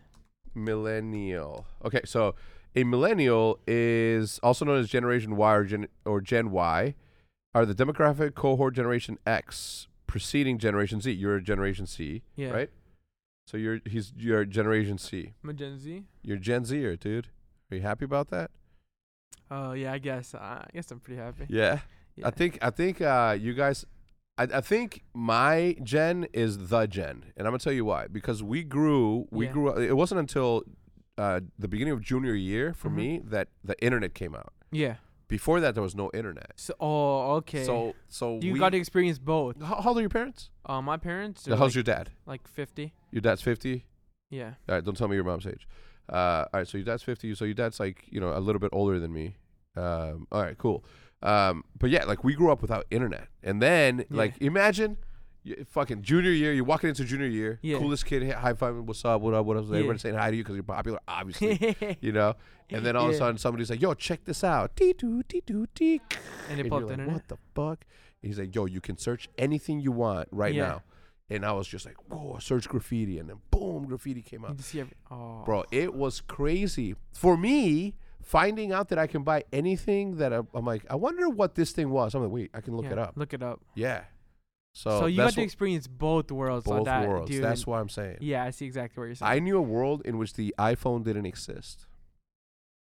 [0.54, 1.66] millennial.
[1.84, 2.34] Okay, so
[2.74, 6.94] a millennial is also known as Generation Y or Gen or Gen Y,
[7.54, 11.10] are the demographic cohort Generation X preceding Generation Z.
[11.12, 12.50] You're a Generation C, Yeah.
[12.50, 12.70] right?
[13.46, 15.34] So you're he's you're Generation C.
[15.42, 16.04] I'm a Gen Z.
[16.22, 17.28] You're Gen Zer, dude.
[17.70, 18.50] Are you happy about that?
[19.50, 20.34] Oh yeah, I guess.
[20.34, 21.46] Uh, I guess I'm pretty happy.
[21.48, 21.80] Yeah.
[22.16, 22.28] Yeah.
[22.28, 23.84] I think I think uh, you guys.
[24.38, 28.06] I, I think my gen is the gen, and I'm gonna tell you why.
[28.06, 29.52] Because we grew, we Yeah.
[29.52, 29.68] grew.
[29.70, 30.64] up It wasn't until
[31.16, 32.94] uh, the beginning of junior year for Mhm.
[32.94, 34.52] me that the internet came out.
[34.70, 34.96] Yeah.
[35.28, 36.52] Before that, there was no internet.
[36.56, 37.64] So oh okay.
[37.64, 39.60] So so you we, got to experience both.
[39.62, 40.50] How, how old are your parents?
[40.66, 41.46] Uh, my parents.
[41.48, 42.10] Are How's like, your dad?
[42.26, 42.92] like 50.
[43.12, 43.86] Your dad's fifty.
[44.30, 44.54] Yeah.
[44.68, 45.66] All right, don't tell me your mom's age.
[46.08, 47.34] Uh, all right, so your dad's fifty.
[47.34, 49.36] So your dad's like you know a little bit older than me.
[49.76, 50.84] Um, all right, cool.
[51.22, 54.16] Um, but yeah, like we grew up without internet, and then Yeah.
[54.16, 54.98] like imagine,
[55.42, 57.78] you, fucking junior year, you're walking into junior year, Yeah.
[57.78, 59.76] coolest kid, high five, what's up, what up, what up, Yeah.
[59.76, 62.34] everybody saying hi to you because you're popular, obviously, you know.
[62.70, 65.42] And then all of a sudden somebody's like, "Yo, check this out," tee doo tee
[65.46, 66.00] doo they
[66.50, 67.12] And pull you're like, internet.
[67.14, 67.84] what the fuck?
[68.22, 70.68] And he's like, yo, you can search anything you want right Yeah.
[70.68, 70.82] now.
[71.28, 73.18] And I was just like, whoa, search graffiti.
[73.18, 74.52] And then boom, graffiti came out.
[74.52, 74.92] every.
[75.10, 75.42] Oh.
[75.44, 76.94] Bro, it was crazy.
[77.12, 81.28] For me, finding out that I can buy anything that I, I'm like, I wonder
[81.28, 82.14] what this thing was.
[82.14, 83.12] I'm like, wait, I can look Yeah, it up.
[83.16, 83.60] Look it up.
[83.74, 84.02] Yeah.
[84.72, 86.64] So, So, you got to experience both worlds.
[86.66, 87.30] both that, worlds.
[87.30, 87.42] Dude.
[87.42, 88.18] That's what I'm saying.
[88.20, 89.32] Yeah, I see exactly what you're saying.
[89.32, 91.86] I knew a world in which the iPhone didn't exist.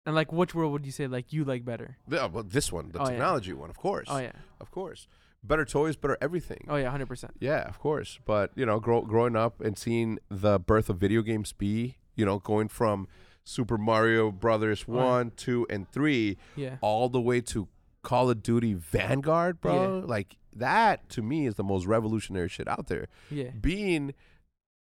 [0.07, 1.97] and like, which world would you say like you like better?
[2.09, 3.11] Yeah, well, this one, the Oh, yeah.
[3.11, 4.07] technology one, of course.
[4.11, 4.33] Oh yeah.
[4.61, 5.09] Of course.
[5.43, 6.67] Better toys, better everything.
[6.69, 6.91] Oh yeah.
[6.91, 7.35] Hundred percent.
[7.41, 8.19] Yeah, of course.
[8.25, 12.25] But you know, grow, growing up and seeing the birth of video games be, you
[12.27, 13.09] know, going from
[13.43, 15.05] Super Mario Brothers Oh, yeah.
[15.05, 16.77] one, two, and three, Yeah.
[16.83, 17.69] all the way to
[18.03, 20.05] Call of Duty Vanguard, bro.
[20.07, 23.07] Like that to me is the most revolutionary shit out there.
[23.31, 23.51] Yeah.
[23.59, 24.13] Being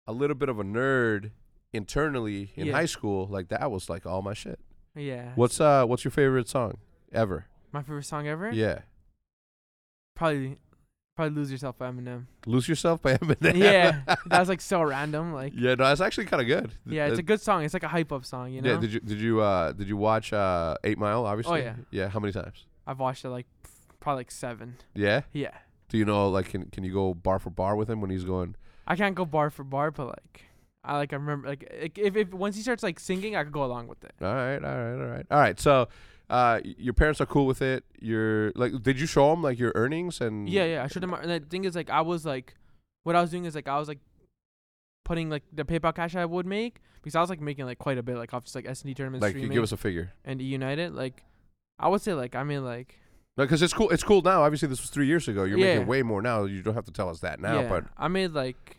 [0.09, 1.31] a little bit of a nerd
[1.73, 2.73] internally in Yeah.
[2.73, 4.59] high school, like that was like all my shit.
[4.97, 5.33] Yeah.
[5.37, 6.79] What's uh what's your favorite song
[7.13, 7.47] ever?
[7.71, 8.51] my favorite song ever?
[8.51, 8.81] Yeah.
[10.19, 10.59] Probably,
[11.17, 12.27] probably lose yourself by Eminem.
[12.45, 13.57] Lose Yourself by Eminem.
[13.57, 14.01] yeah.
[14.27, 15.33] That was like so random.
[15.33, 15.53] Like.
[15.57, 16.73] yeah, no, it's actually kind of good.
[16.85, 17.65] Yeah, it's a good song.
[17.65, 18.73] It's like a hype up song, you know.
[18.73, 21.25] Yeah, did you did you uh did you watch uh Eight Mile?
[21.25, 21.61] Obviously.
[21.61, 21.75] Oh yeah.
[21.91, 22.09] Yeah.
[22.09, 22.67] How many times?
[22.87, 23.47] I've watched it like
[24.01, 24.77] probably like seven.
[24.95, 25.23] Yeah.
[25.33, 25.53] Yeah.
[25.89, 28.25] Do you know like can can you go bar for bar with him when he's
[28.25, 28.57] going?
[28.87, 30.43] I can't go bar for bar, but like,
[30.83, 33.53] I like I remember like like, if if once he starts like singing, I could
[33.53, 34.13] go along with it.
[34.21, 35.61] All right, all right, all right, all right.
[35.61, 35.89] So,
[36.31, 37.85] uh, your parents are cool with it.
[38.01, 40.49] You're like, did you show them like your earnings and?
[40.49, 40.85] Yeah, yeah.
[40.85, 41.13] I should have.
[41.15, 42.55] And the thing is, like, I was like,
[43.05, 44.01] what I was doing is like I was like
[45.05, 47.97] putting like the PayPal cash I would make because I was like making like quite
[47.97, 49.77] a bit like off just like S and D tournaments Like, you give us a
[49.79, 50.13] figure.
[50.25, 50.95] and United.
[50.95, 51.23] Like,
[51.79, 52.99] I would say like I mean like
[53.37, 53.89] Because it's cool.
[53.91, 54.43] It's cool now.
[54.43, 55.45] Obviously, this was three years ago.
[55.45, 55.75] You're Yeah.
[55.75, 56.45] making way more now.
[56.45, 57.61] You don't have to tell us that now.
[57.61, 58.77] yeah, But I made like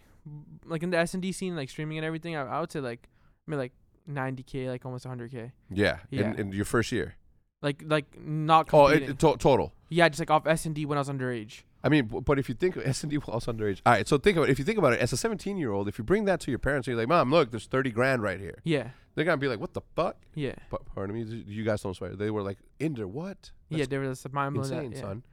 [0.65, 2.35] like in the S and D scene like streaming and everything.
[2.35, 3.07] I, I would say like
[3.47, 3.71] I mean like
[4.07, 5.51] 90k, like almost 100k.
[5.71, 6.31] yeah, Yeah.
[6.31, 7.15] In, in your first year.
[7.61, 9.09] Like like not Oh, competing.
[9.09, 9.73] it, it to- total.
[9.89, 11.63] yeah, just like off S and D when I was underage.
[11.83, 13.93] I mean, b- but if you think S and D while I was underage, all
[13.93, 14.07] right.
[14.07, 14.51] So think about it.
[14.53, 16.51] if you think about it as a 17 year old, if you bring that to
[16.51, 19.37] your parents, and you're like, "Mom, look, there's 30 grand right here." Yeah, They're gonna
[19.37, 21.23] be like, "What the fuck?" yeah, Pa- Pardon me.
[21.47, 22.15] You guys don't swear.
[22.15, 23.79] They were like, "Inder, what?" yeah.
[23.79, 24.71] That's There was a mind blowing.
[24.71, 25.01] insane, that, yeah.
[25.01, 25.23] son.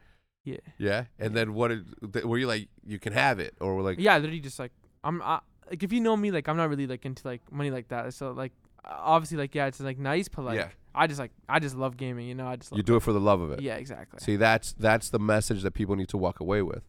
[0.45, 0.57] Yeah.
[0.79, 1.05] Yeah.
[1.19, 1.69] And then what?
[1.69, 4.59] Did, th- were you like, you can have it, or were like, Yeah, literally just
[4.59, 4.73] like
[5.05, 7.71] I'm I, like if you know me, like I'm not really like into like money
[7.71, 8.15] like that.
[8.15, 8.53] So like
[8.85, 10.69] obviously like yeah, it's like nice, but like Yeah.
[10.97, 12.27] I just like I just love gaming.
[12.27, 13.61] You know, I just love you do it for the love of it?
[13.61, 14.19] Yeah, exactly.
[14.21, 16.83] See, that's that's the message that people need to walk away with,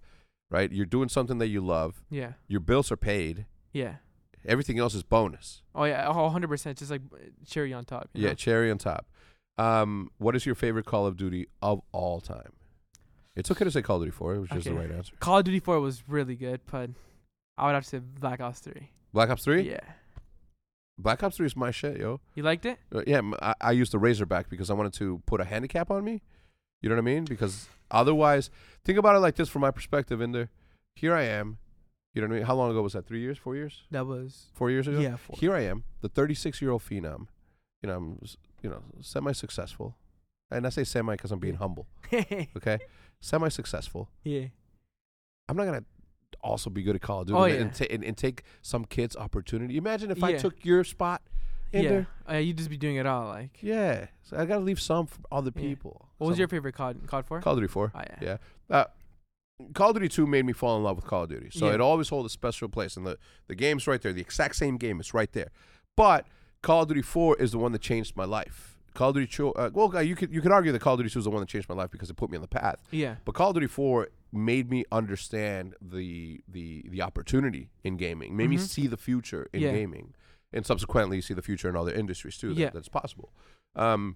[0.49, 0.71] right?
[0.71, 2.03] You're doing something that you love.
[2.09, 3.45] Yeah, Your bills are paid.
[3.73, 3.95] yeah.
[4.45, 5.61] Everything else is bonus.
[5.75, 6.77] Oh yeah, oh, 100 percent.
[6.77, 7.01] Just like
[7.45, 8.09] cherry on top.
[8.13, 8.35] you Yeah, know?
[8.35, 9.05] cherry on top.
[9.57, 12.53] Um, what is your favorite Call of Duty of all time?
[13.35, 14.35] It's okay to say Call of Duty 4.
[14.35, 15.13] It was just the right answer.
[15.19, 16.91] Call of Duty 4 was really good, but
[17.57, 18.89] I would have to say Black Ops 3.
[19.13, 19.61] Black Ops 3?
[19.69, 19.79] Yeah.
[20.99, 22.19] Black Ops 3 is my shit, yo.
[22.35, 22.79] You liked it?
[22.93, 23.21] Uh, yeah,
[23.61, 26.21] I used the Razorback because I wanted to put a handicap on me.
[26.81, 27.25] You know what I mean?
[27.25, 28.49] Because otherwise,
[28.83, 30.21] think about it like this from my perspective.
[30.21, 30.49] In there,
[30.95, 31.57] here I am.
[32.13, 32.45] You know what I mean?
[32.47, 33.05] How long ago was that?
[33.07, 33.37] Three years?
[33.37, 33.83] Four years?
[33.91, 34.99] That was Four years ago?
[34.99, 35.17] yeah.
[35.17, 35.35] Four.
[35.39, 37.27] Here I am, the 36 year old phenom.
[37.83, 38.19] You know, I'm
[38.63, 39.95] you know semi successful,
[40.49, 41.87] and I say semi because I'm being humble.
[42.11, 42.79] Okay,
[43.21, 44.09] semi successful.
[44.23, 44.45] yeah.
[45.49, 45.83] I'm not gonna
[46.43, 47.61] also be good at Call of Duty Oh, and, yeah.
[47.61, 49.77] and, ta- and, and take some kid's opportunity.
[49.77, 51.21] Imagine if I took your spot
[51.73, 51.89] in yeah.
[51.89, 52.07] there.
[52.29, 53.27] Uh, you just be doing it all.
[53.27, 55.61] Like, Yeah, so I gotta leave some for other Yeah.
[55.61, 56.07] people.
[56.17, 57.05] what was your favorite COD?
[57.07, 57.41] COD 4?
[57.41, 57.91] Call of Duty 4?
[57.93, 58.17] Oh yeah.
[58.21, 58.37] Yeah.
[58.75, 58.85] Uh,
[59.73, 61.49] Call of Duty 2 made me fall in love with Call of Duty.
[61.51, 61.73] So Yeah.
[61.75, 62.95] it always holds a special place.
[62.95, 64.13] And the, the game's right there.
[64.13, 65.49] The exact same game It's right there.
[65.95, 66.27] But
[66.61, 68.77] Call of Duty 4 is the one that changed my life.
[68.93, 70.99] Call of Duty 2, uh, well, uh, you could, you could argue that Call of
[70.99, 72.47] Duty 2 is the one that changed my life because it put me on the
[72.47, 72.77] path.
[72.91, 73.15] Yeah.
[73.25, 78.49] But Call of Duty 4 made me understand the the the opportunity in gaming, made
[78.49, 78.67] me Mhm.
[78.67, 79.71] see the future in Yeah.
[79.71, 80.13] gaming,
[80.53, 82.53] and subsequently see the future in other industries too.
[82.53, 82.69] That, Yeah.
[82.71, 83.33] That's possible.
[83.75, 84.15] Um,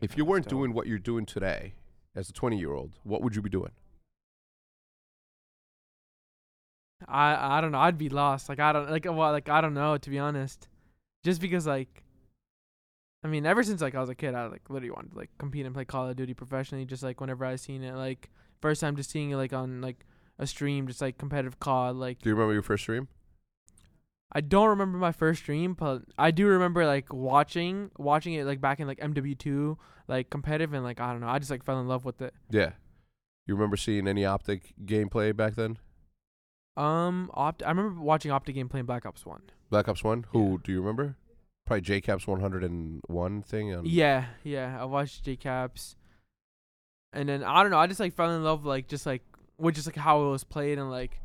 [0.00, 1.74] if you weren't doing what you're doing today
[2.14, 3.72] as a 20 year old, what would you be doing?
[7.06, 7.78] I I don't know.
[7.78, 8.48] I'd be lost.
[8.48, 10.68] Like I don't like well like I don't know to be honest.
[11.24, 12.02] Just because like
[13.24, 15.30] I mean, ever since like I was a kid, I like literally wanted to like
[15.38, 16.84] compete and play Call of Duty professionally.
[16.84, 20.04] Just like whenever I seen it, like first time just seeing it like on like
[20.38, 21.96] a stream, just like competitive COD.
[21.96, 23.08] Like Do you remember your first stream?
[24.32, 28.60] I don't remember my first stream, but I do remember like watching watching it like
[28.60, 29.76] back in like MW2,
[30.08, 31.28] like competitive and like I don't know.
[31.28, 32.34] I just like fell in love with it.
[32.50, 32.72] Yeah.
[33.46, 35.78] You remember seeing any optic gameplay back then?
[36.76, 37.62] Um, Opt.
[37.62, 39.42] I remember watching Optic gameplay playing Black Ops One.
[39.70, 40.26] Black Ops 1?
[40.30, 40.56] Who Yeah.
[40.64, 41.16] do you remember?
[41.64, 43.74] Probably JCap's 101 thing.
[43.74, 44.76] On, Yeah, yeah.
[44.80, 45.94] I watched JCaps,
[47.16, 47.78] and then I don't know.
[47.78, 49.22] I just like fell in love like just like
[49.58, 51.20] with just like how it was played and like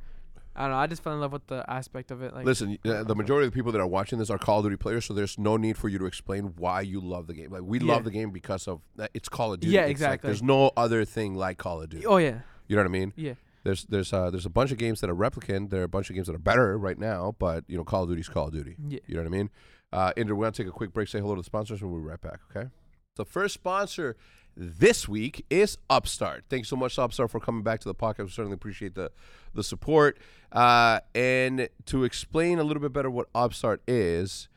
[0.56, 0.78] I don't know.
[0.78, 2.34] I just fell in love with the aspect of it.
[2.34, 4.66] Like Listen, uh, the majority of the people that are watching this are Call of
[4.66, 7.52] Duty players, so there's no need for you to explain why you love the game.
[7.52, 7.94] Like we Yeah.
[7.94, 9.74] love the game because of uh, it's Call of Duty.
[9.74, 10.28] Yeah, It's like exactly.
[10.28, 12.06] there's no other thing like Call of Duty.
[12.06, 13.14] Oh yeah, You know what I mean?
[13.16, 13.34] yeah.
[13.64, 15.70] There's there's uh, there's a bunch of games that are replicant.
[15.70, 18.04] There are a bunch of games that are better right now, but you know Call
[18.04, 18.76] of Duty's Call of Duty.
[18.90, 19.00] Yeah.
[19.06, 19.50] You know what I mean?
[19.94, 22.02] Uh, Inder, we're gonna take a quick break, say hello to the sponsors, and we'll
[22.02, 22.40] be right back.
[22.50, 22.70] Okay.
[23.18, 24.18] The first sponsor
[24.56, 26.46] this week is Upstart.
[26.50, 28.26] Thanks so much, Upstart, for coming back to the podcast.
[28.26, 29.12] We certainly appreciate the
[29.54, 30.18] the support.
[30.52, 34.50] Uh, and to explain a little bit better what Upstart is,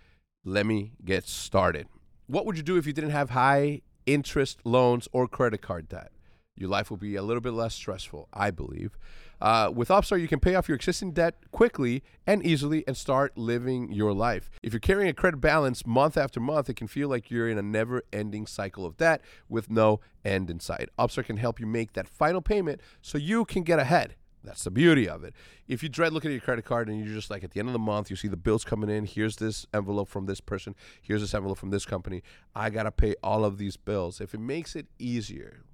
[0.45, 1.87] let me get started.
[2.27, 6.11] What would you do if you didn't have high interest loans or credit card debt?
[6.57, 8.97] Your life will be a little bit less stressful, I believe.
[9.45, 13.37] Uh, with Upstart, you can pay off your existing debt quickly and easily and start
[13.37, 14.49] living your life.
[14.63, 17.59] If you're carrying a credit balance month after month, it can feel like you're in
[17.59, 20.89] a never ending cycle of debt with no end in sight.
[20.99, 24.15] Upstart can help you make that final payment so you can get ahead.
[24.43, 25.35] That's the beauty of it.
[25.69, 27.69] If you dread looking at your credit card and you're just like at the end
[27.69, 29.05] of the month, you see the bills coming in.
[29.05, 30.75] Here's this envelope from this person.
[31.03, 32.23] Here's this envelope from this company.
[32.55, 34.23] I got to pay all of these bills.
[34.23, 35.65] If it makes it easier,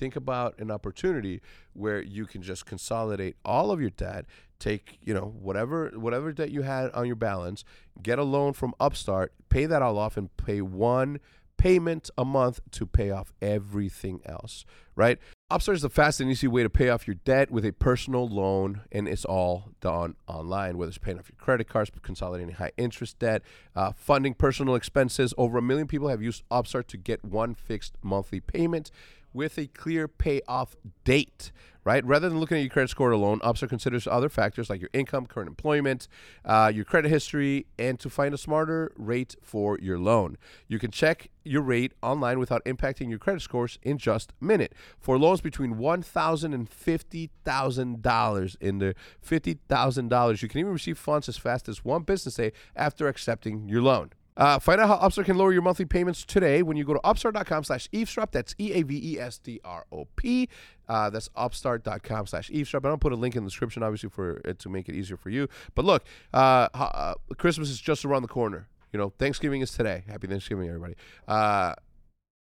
[0.00, 1.42] think about an opportunity
[1.74, 4.24] where you can just consolidate all of your debt
[4.58, 7.64] take you know whatever whatever debt you had on your balance
[8.02, 11.20] get a loan from upstart pay that all off and pay one
[11.58, 14.64] payment a month to pay off everything else
[15.00, 15.18] right?
[15.50, 18.28] Upstart is the fast and easy way to pay off your debt with a personal
[18.28, 22.70] loan and it's all done online whether it's paying off your credit cards consolidating high
[22.76, 23.42] interest debt
[23.74, 25.32] uh, funding personal expenses.
[25.38, 28.90] Over a million people have used upstart to get one fixed monthly payment
[29.32, 31.52] with a clear payoff date,
[31.84, 32.04] right?
[32.04, 35.26] Rather than looking at your credit score alone, Upstart considers other factors like your income,
[35.26, 36.08] current employment,
[36.44, 40.36] uh, your credit history, and to find a smarter rate for your loan.
[40.68, 44.74] You can check your rate online without impacting your credit scores in just a minute.
[44.98, 48.94] For loans between $1,000 and $50,000 in the
[49.26, 53.82] $50,000, you can even receive funds as fast as one business day after accepting your
[53.82, 54.10] loan.
[54.40, 57.00] Uh, find out how Upstart can lower your monthly payments today when you go to
[57.04, 58.32] upstart.com slash eavesdrop.
[58.32, 60.48] That's E-A-V-E-S-D-R-O-P.
[60.88, 62.86] Uh, that's upstart.com slash eavesdrop.
[62.86, 65.28] I'll put a link in the description, obviously, for it to make it easier for
[65.28, 65.46] you.
[65.74, 68.66] But look, uh, uh, Christmas is just around the corner.
[68.92, 70.04] You know, Thanksgiving is today.
[70.08, 70.94] Happy Thanksgiving, everybody.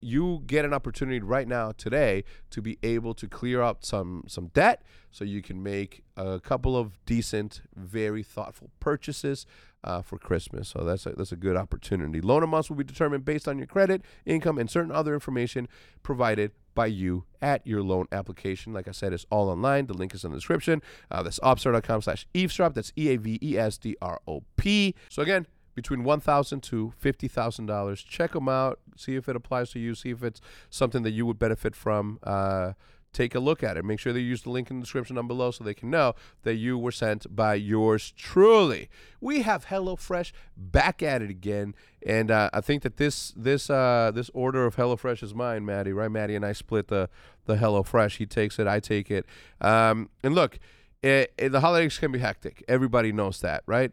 [0.02, 4.46] You get an opportunity right now today to be able to clear up some some
[4.48, 9.44] debt so you can make a couple of decent very thoughtful purchases
[9.84, 10.68] uh, for christmas.
[10.68, 12.20] So that's a, that's a good opportunity.
[12.20, 15.68] Loan amounts will be determined based on your credit income and certain other information
[16.02, 18.72] provided by you at your loan application.
[18.72, 19.86] Like i said it's all online.
[19.86, 20.80] The link is in the description.
[21.10, 22.72] Uh, that's upstart.com slash eavesdrop.
[22.74, 28.02] That's e-a-v-e-s-d-r-o-p so again between one thousand to fifty thousand dollars.
[28.02, 28.80] Check them out.
[28.96, 29.94] See if it applies to you.
[29.94, 32.18] See if it's something that you would benefit from.
[32.22, 32.72] Uh,
[33.12, 33.84] take a look at it.
[33.84, 36.14] Make sure they use the link in the description down below so they can know
[36.44, 38.88] that you were sent by yours truly.
[39.20, 41.74] We have HelloFresh back at it again,
[42.06, 45.92] and uh, I think that this this uh, this order of HelloFresh is mine, Maddie.
[45.92, 47.08] Right, Maddie and I split the
[47.46, 48.18] the HelloFresh.
[48.18, 49.26] He takes it, I take it.
[49.60, 50.60] Um, and look,
[51.02, 52.62] it, it- the holidays can be hectic.
[52.68, 53.92] Everybody knows that, right?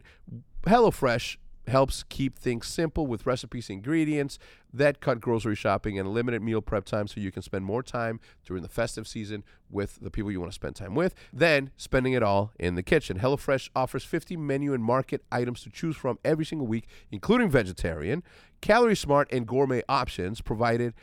[0.64, 4.38] HelloFresh helps keep things simple with recipes and ingredients
[4.72, 8.20] that cut grocery shopping and limited meal prep time so you can spend more time
[8.44, 12.12] during the festive season with the people you want to spend time with than spending
[12.12, 13.18] it all in the kitchen.
[13.18, 18.22] HelloFresh offers 50 menu and market items to choose from every single week, including vegetarian,
[18.60, 20.94] calorie smart, and gourmet options, provided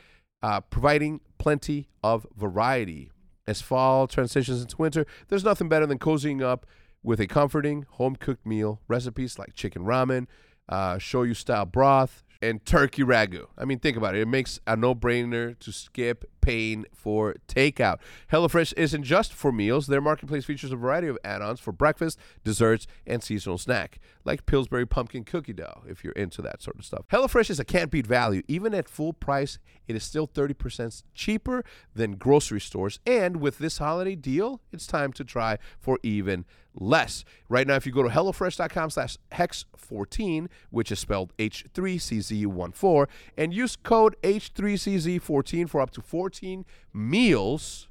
[0.42, 3.10] uh, providing plenty of variety.
[3.48, 6.66] As fall transitions into winter, there's nothing better than cozying up
[7.02, 8.80] with a comforting home cooked meal.
[8.88, 10.26] Recipes like chicken ramen,
[10.68, 13.46] uh, shoyu style broth, and turkey ragu.
[13.56, 14.20] I mean, think about it.
[14.20, 17.98] It makes a no brainer to skip paying for takeout.
[18.32, 19.86] HelloFresh isn't just for meals.
[19.86, 24.46] Their marketplace features a variety of add ons for breakfast, desserts, and seasonal snack, like
[24.46, 27.06] Pillsbury pumpkin cookie dough, if you're into that sort of stuff.
[27.10, 28.42] HelloFresh is a can't beat value.
[28.48, 33.00] Even at full price, it is still 30% cheaper than grocery stores.
[33.06, 36.44] And with this holiday deal, it's time to try for even
[36.76, 37.24] less.
[37.48, 43.76] Right now, if you go to HelloFresh.com slash Hex14, which is spelled H3CZ14, and use
[43.76, 47.88] code H3CZ14 for up to 14 meals,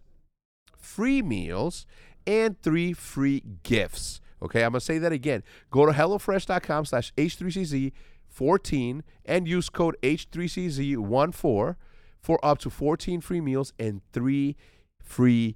[0.78, 1.86] free meals,
[2.28, 4.22] and three free gifts.
[4.42, 5.44] Okay, I'm to say that again.
[5.72, 11.76] Go to HelloFresh.com slash H3CZ14 and use code H3CZ14
[12.22, 14.56] for up to 14 free meals and three
[15.00, 15.56] free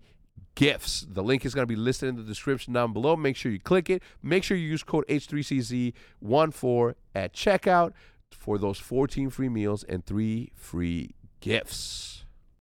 [0.55, 1.05] gifts.
[1.09, 3.15] The link is going to be listed in the description down below.
[3.15, 4.03] Make sure you click it.
[4.21, 7.93] Make sure you use code H3CZ14 at checkout
[8.31, 12.25] for those 14 free meals and three free gifts.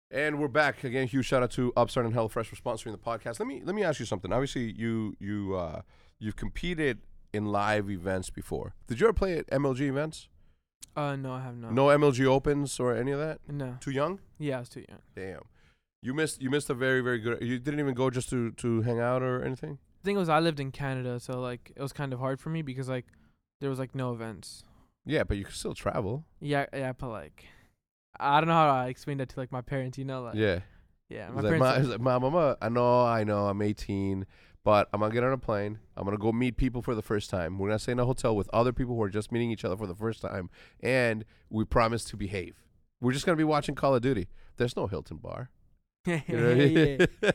[0.10, 1.08] And we're back again.
[1.08, 3.39] Huge shout out to Upstart and HelloFresh for sponsoring the podcast.
[3.39, 4.32] Let me let me ask you something.
[4.32, 5.82] Obviously, you you uh,
[6.17, 6.99] you've competed
[7.34, 8.73] in live events before.
[8.88, 10.30] Did you ever play at MLG events?
[10.95, 11.73] Uh, no, I have not.
[11.73, 13.39] No MLG Opens or any of that?
[13.47, 13.77] No.
[13.82, 14.19] Too young?
[14.39, 14.99] Yeah, I was too young.
[15.15, 15.41] Damn.
[16.01, 17.41] You missed you missed a very very good.
[17.41, 19.79] You didn't even go just to to hang out or anything.
[20.01, 22.49] The thing was, I lived in Canada, so like it was kind of hard for
[22.49, 23.05] me because like
[23.62, 24.63] there was like no events.
[25.05, 26.25] Yeah, but you could still travel.
[26.39, 27.45] Yeah, yeah, but like
[28.19, 29.97] I don't know how I explain that to like my parents.
[29.97, 30.60] You know, like yeah.
[31.10, 31.62] yeah, my parents.
[31.62, 34.25] Like- like, a, I know, I know, I'm 18,
[34.63, 35.79] but I'm gonna get on a plane.
[35.95, 37.57] I'm gonna go meet people for the first time.
[37.57, 39.77] We're gonna stay in a hotel with other people who are just meeting each other
[39.77, 40.49] for the first time,
[40.81, 42.55] and we promise to behave.
[43.01, 44.27] We're just gonna be watching Call of Duty.
[44.57, 45.49] There's no Hilton bar.
[46.28, 47.08] You know I mean?
[47.22, 47.32] yeah.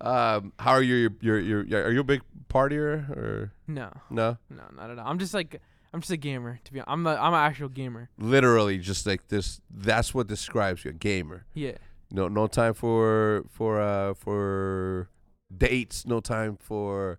[0.00, 1.10] um, how are you?
[1.20, 4.38] You're, you're, you're, are you a big partier or No, no?
[4.50, 5.06] no, not at all.
[5.08, 5.60] I'm just like
[5.92, 6.58] I'm just a gamer.
[6.64, 8.08] To be honest, I'm a, I'm an actual gamer.
[8.18, 9.60] Literally, just like this.
[9.70, 11.44] That's what describes you, a gamer.
[11.54, 11.76] Yeah.
[12.10, 15.08] No, no time for for uh for
[15.56, 16.06] dates.
[16.06, 17.18] No time for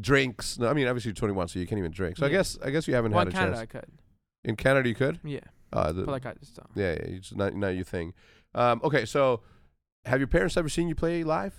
[0.00, 0.58] drinks.
[0.58, 2.16] No, I mean obviously you're 21, so you can't even drink.
[2.16, 3.62] So I guess I guess you haven't Well, had in a Canada, chance.
[3.62, 3.90] I could.
[4.44, 5.18] In Canada, you could.
[5.24, 5.40] Yeah,
[5.72, 6.68] Uh, the, but like I just don't.
[6.74, 8.14] yeah, yeah, it's not not your thing.
[8.54, 9.42] Um, okay, so
[10.08, 11.54] have your parents ever seen you play live?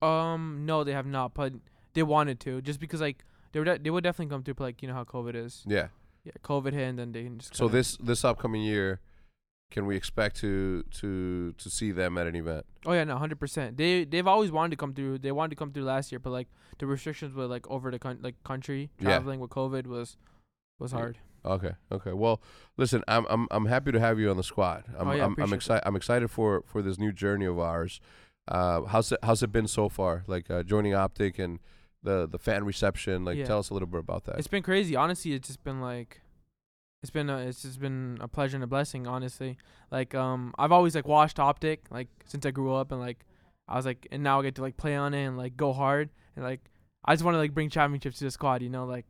[0.00, 1.52] Um, no, they have not, but
[1.94, 4.64] they wanted to, just because like they would de- they would definitely come through, but
[4.64, 5.64] like you know how COVID is.
[5.66, 5.88] Yeah.
[6.24, 7.56] Yeah, COVID hit, and then they can just.
[7.56, 9.00] So this this upcoming year,
[9.70, 12.66] can we expect to to to see them at an event?
[12.86, 13.76] Oh yeah, no, hundred percent.
[13.76, 15.18] They they've always wanted to come through.
[15.18, 17.98] They wanted to come through last year, but like the restrictions were like over the
[17.98, 20.16] con- like country traveling with COVID was
[20.78, 21.18] was hard.
[21.44, 21.72] Okay.
[21.92, 22.12] Okay.
[22.12, 22.40] Well,
[22.76, 24.84] listen, I'm I'm I'm happy to have you on the squad.
[24.98, 25.82] I'm Oh, yeah, I'm, I'm excited.
[25.86, 28.00] I'm excited for for this new journey of ours.
[28.48, 30.24] Uh, how's it how's it been so far?
[30.26, 31.58] Like uh, joining Optic and
[32.02, 33.24] the the fan reception.
[33.24, 33.44] Like, Yeah.
[33.46, 34.38] tell us a little bit about that.
[34.38, 34.96] It's been crazy.
[34.96, 36.20] Honestly, it's just been like,
[37.02, 39.06] it's been a, it's just been a pleasure and a blessing.
[39.06, 39.58] Honestly,
[39.90, 43.24] like um, I've always like watched Optic like since I grew up, and like
[43.68, 45.72] I was like, and now I get to like play on it and like go
[45.72, 46.60] hard, and like
[47.04, 48.62] I just want to like bring championships to the squad.
[48.62, 49.06] You know, like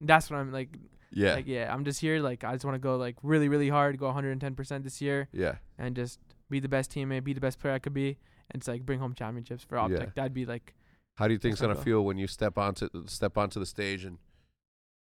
[0.00, 0.76] that's what I'm like.
[1.12, 1.34] Yeah.
[1.34, 2.20] Like yeah, I'm just here.
[2.20, 5.28] Like I just want to go like really really hard, go 110 percent this year,
[5.32, 5.56] yeah.
[5.78, 6.18] and just
[6.48, 8.18] be the best teammate, be the best player I could be,
[8.50, 10.00] and just like bring home championships for Optic.
[10.00, 10.06] Yeah.
[10.14, 10.74] That'd be like
[11.16, 14.04] How do you think it's gonna feel when you step onto step onto the stage
[14.04, 14.18] and?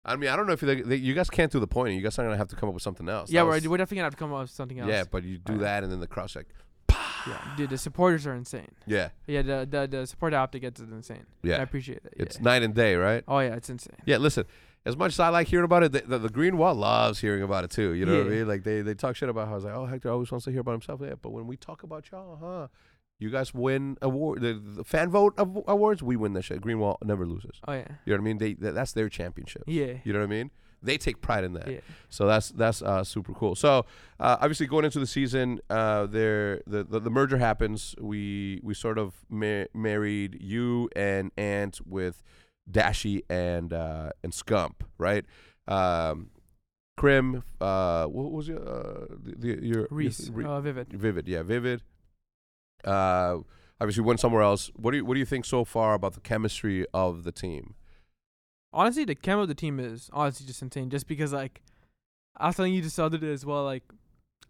[0.07, 1.96] I mean, I don't know if you they, you guys can't do the pointing.
[1.96, 3.30] You guys are gonna have to come up with something else.
[3.30, 4.88] yeah, we're, was- we're definitely gonna have to come up with something else.
[4.90, 5.62] yeah, but you do Alright.
[5.62, 6.48] that and then the crowd's like,
[7.26, 8.68] yeah, dude, the supporters are insane.
[8.87, 11.24] yeah, Yeah, the the the support Optic gets is insane.
[11.42, 11.57] yeah.
[11.57, 12.12] I appreciate it.
[12.16, 13.24] It's night and day, right?
[13.26, 13.96] oh yeah, it's insane.
[14.04, 14.44] Yeah, listen.
[14.87, 17.42] As much as I like hearing about it, the, the, the Green Wall loves hearing
[17.42, 17.92] about it too.
[17.94, 18.49] You know what I mean?
[18.49, 20.61] Like they, they talk shit about how it's like, oh, Hector always wants to hear
[20.61, 21.01] about himself.
[21.03, 22.68] Yeah, but when we talk about y'all, huh?
[23.18, 26.03] You guys win award, the, the fan vote awards.
[26.03, 26.61] We win that shit.
[26.61, 27.53] Green Wall never loses.
[27.66, 28.38] Oh yeah, You know what I mean?
[28.38, 29.62] They that, that's their championship.
[29.66, 30.51] yeah, You know what I mean?
[30.83, 31.66] They take pride in that.
[31.68, 31.79] yeah.
[32.11, 33.55] So that's that's uh, super cool.
[33.55, 33.87] So
[34.20, 37.94] uh, obviously going into the season, uh, there the, the the merger happens.
[37.99, 42.23] We we sort of ma- married you and Ant with
[42.70, 45.24] Dashy and uh, and Scump, right?
[45.68, 46.31] Um,
[46.96, 50.92] Crim, uh, what was your uh, the, the, your Reese, your- uh, Vivid.
[50.92, 51.83] Vivid, yeah, Vivid.
[52.85, 53.38] Uh,
[53.81, 54.70] obviously went somewhere else.
[54.77, 57.74] What do you what do you think so far about the chemistry of the team?
[58.72, 60.90] Honestly, the chem of the team is honestly just insane.
[60.90, 61.62] Just because like
[62.37, 63.64] I was telling you just the other day as well.
[63.64, 63.85] Like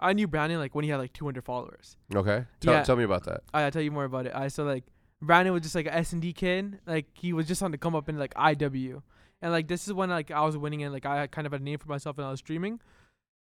[0.01, 1.97] I knew Brandon like when he had like 200 followers.
[2.15, 2.83] Okay, tell, Yeah.
[2.83, 3.43] tell me about that.
[3.53, 4.33] I, I'll tell you more about it.
[4.35, 4.85] I so like
[5.27, 6.79] Brandon was just like a S and D kid.
[6.87, 9.03] Like he was just on the come up in like IW,
[9.43, 11.61] and like this is when like I was winning and like I kind of had
[11.61, 12.81] a name for myself and I was streaming.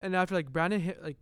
[0.02, 1.18] And after like Brandon hit like,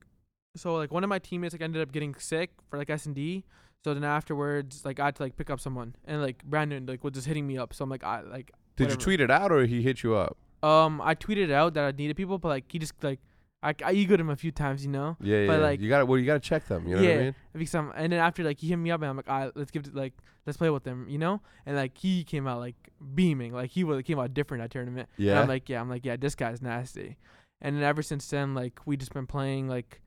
[0.56, 3.16] so like one of my teammates like ended up getting sick for like S and
[3.16, 3.44] D.
[3.84, 7.04] So then afterwards, like I had to like pick up someone, and like Brandon like
[7.04, 7.74] was just hitting me up.
[7.74, 9.00] So I'm like I like Did whatever.
[9.00, 10.38] you tweet it out or he hit you up?
[10.64, 13.20] Um, I tweeted out that I needed people, but like he just like
[13.64, 15.18] I I egoed him a few times, you know.
[15.20, 15.48] Yeah, yeah.
[15.48, 15.60] But, yeah.
[15.66, 16.88] like- you got to well, you got to check them.
[16.88, 17.22] You know what I Yeah.
[17.24, 17.36] mean?
[17.54, 19.72] Because I'm, and then after like he hit me up and I'm like, I let's
[19.72, 20.14] give it like
[20.46, 21.42] let's play with them, you know.
[21.66, 22.76] And like he came out like
[23.16, 25.10] beaming, like he was came out different at tournament.
[25.18, 25.42] And Yeah.
[25.42, 27.18] I'm like, yeah, I'm like, yeah, this guy's nasty.
[27.62, 30.02] And then ever since then, like we just been playing like,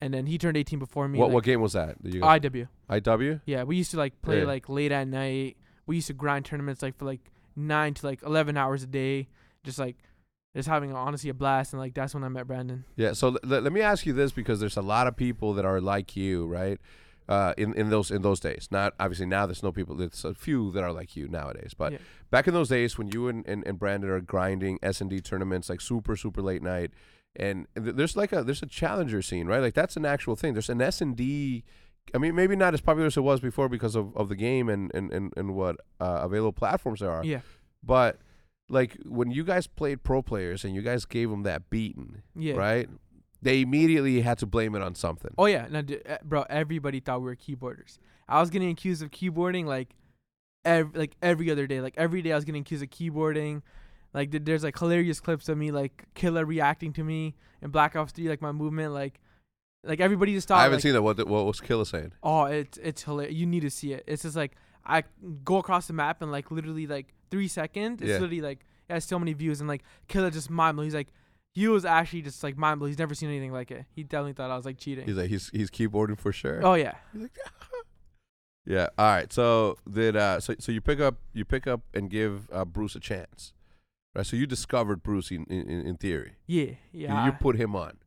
[0.00, 1.18] and then he turned 18 before me.
[1.18, 2.00] what like, what game was that?
[2.02, 2.68] Did you guys, IW.
[2.88, 3.40] IW?
[3.46, 4.44] Yeah, we used to like play Yeah.
[4.46, 5.56] like late at night.
[5.86, 9.26] We used to grind tournaments like for like nine to like 11 hours a day,
[9.64, 9.96] just like
[10.58, 11.72] just having honestly a blast.
[11.72, 12.84] And like that's when I met Brandon.
[12.96, 13.12] Yeah.
[13.14, 15.80] So l- let me ask you this because there's a lot of people that are
[15.80, 16.78] like you, right?
[17.28, 19.46] Uh, in in those in those days, not obviously now.
[19.46, 19.94] There's no people.
[19.94, 21.72] There's a few that are like you nowadays.
[21.76, 21.98] But Yeah.
[22.30, 25.20] back in those days when you and, and, and Brandon are grinding S and D
[25.20, 26.90] tournaments like super super late night,
[27.36, 29.60] and th- there's like a there's a challenger scene, right?
[29.60, 30.54] Like that's an actual thing.
[30.54, 31.64] There's an S and D.
[32.14, 34.70] I mean, maybe not as popular as it was before because of, of the game
[34.70, 37.22] and and, and, and what uh, available platforms there are.
[37.22, 37.40] Yeah,
[37.84, 38.16] But
[38.68, 42.54] like when you guys played pro players and you guys gave them that beating, yeah.
[42.54, 42.88] right?
[43.40, 45.32] They immediately had to blame it on something.
[45.38, 46.44] Oh yeah, no, eh, bro.
[46.50, 47.98] Everybody thought we were keyboarders.
[48.28, 49.94] I was getting accused of keyboarding like,
[50.64, 51.80] every like every other day.
[51.80, 53.62] Like every day, I was getting accused of keyboarding.
[54.12, 57.94] Like th- there's like hilarious clips of me like killer reacting to me in Black
[57.94, 59.20] Ops 3, like my movement, like,
[59.84, 60.58] like everybody just thought.
[60.58, 61.02] I haven't like, seen that.
[61.02, 62.12] What the, what was Killa saying?
[62.22, 63.34] Oh, it's it's hilarious.
[63.34, 64.04] You need to see it.
[64.06, 65.04] It's just like I
[65.44, 68.00] go across the map and like literally like three seconds.
[68.02, 68.14] It's Yeah.
[68.18, 70.86] literally like it has so many views and like Killer just mind blown.
[70.86, 71.08] He's like
[71.54, 72.90] he was actually just like mind blown.
[72.90, 73.84] He's never seen anything like it.
[73.94, 75.06] He definitely thought I was like cheating.
[75.06, 76.64] He's like he's he's keyboarding for sure.
[76.64, 76.94] oh yeah.
[77.12, 77.36] He's like,
[78.66, 78.88] yeah.
[78.98, 79.32] All right.
[79.32, 82.94] So did uh so so you pick up you pick up and give uh, Bruce
[82.96, 83.52] a chance,
[84.14, 84.26] right?
[84.26, 86.34] So you discovered Bruce in in, in theory.
[86.46, 87.26] Yeah, You- yeah.
[87.26, 87.98] You put him on.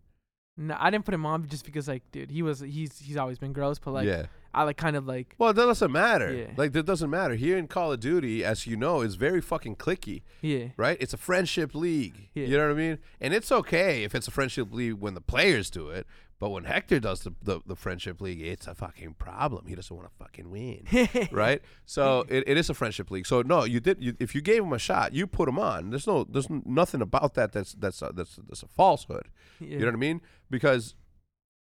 [0.57, 3.37] no, I didn't put him on just because like, dude, he was he's he's always
[3.39, 4.25] been gross, but like yeah.
[4.53, 6.33] I like kind of like Well, that doesn't matter.
[6.33, 6.51] Yeah.
[6.57, 7.35] Like that doesn't matter.
[7.35, 10.23] Here in Call of Duty, as you know, is very fucking clicky.
[10.41, 10.97] yeah, right?
[10.99, 12.29] It's a friendship league.
[12.33, 12.45] Yeah.
[12.45, 12.97] You know what I mean?
[13.19, 16.05] And it's okay if it's a friendship league when the players do it,
[16.39, 19.67] but when Hector does the, the, the friendship league, it's a fucking problem.
[19.67, 20.87] He doesn't want to fucking win,
[21.31, 21.61] right?
[21.85, 23.27] So it, it is a friendship league.
[23.27, 24.03] So no, you did.
[24.03, 25.91] You, if you gave him a shot, you put him on.
[25.91, 29.27] There's no, there's nothing about that that's that's a, that's that's a falsehood.
[29.59, 29.67] yeah.
[29.73, 30.21] You know what I mean?
[30.49, 30.95] Because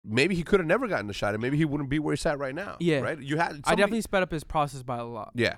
[0.05, 2.27] maybe he could have never gotten the shot, and maybe he wouldn't be where he's
[2.27, 2.77] at right now.
[2.81, 3.01] Yeah.
[3.01, 3.19] right.
[3.19, 3.61] You had.
[3.65, 5.33] I definitely sped up his process by a lot.
[5.35, 5.57] Yeah.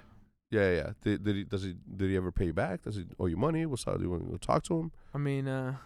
[0.50, 0.90] Yeah, yeah.
[1.02, 1.44] Did, did he?
[1.44, 1.76] Does he?
[1.96, 2.82] Did he ever pay you back?
[2.82, 3.66] Does he owe you money?
[3.66, 3.98] What's up?
[3.98, 4.92] Do you want to go talk to him?
[5.14, 5.76] I mean, uh,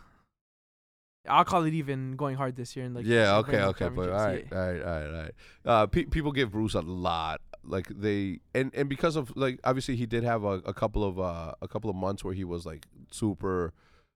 [1.28, 4.16] I'll call it even going hard this year and like yeah, okay, okay, but all
[4.16, 4.58] right, yeah.
[4.58, 5.34] all right, all right, all right.
[5.64, 9.96] Uh, pe- people give Bruce a lot, like they, and and because of like obviously
[9.96, 12.66] he did have a, a couple of uh a couple of months where he was
[12.66, 13.72] like super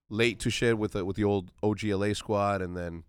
[0.09, 3.03] late to shit with the with the old OGLA squad, and then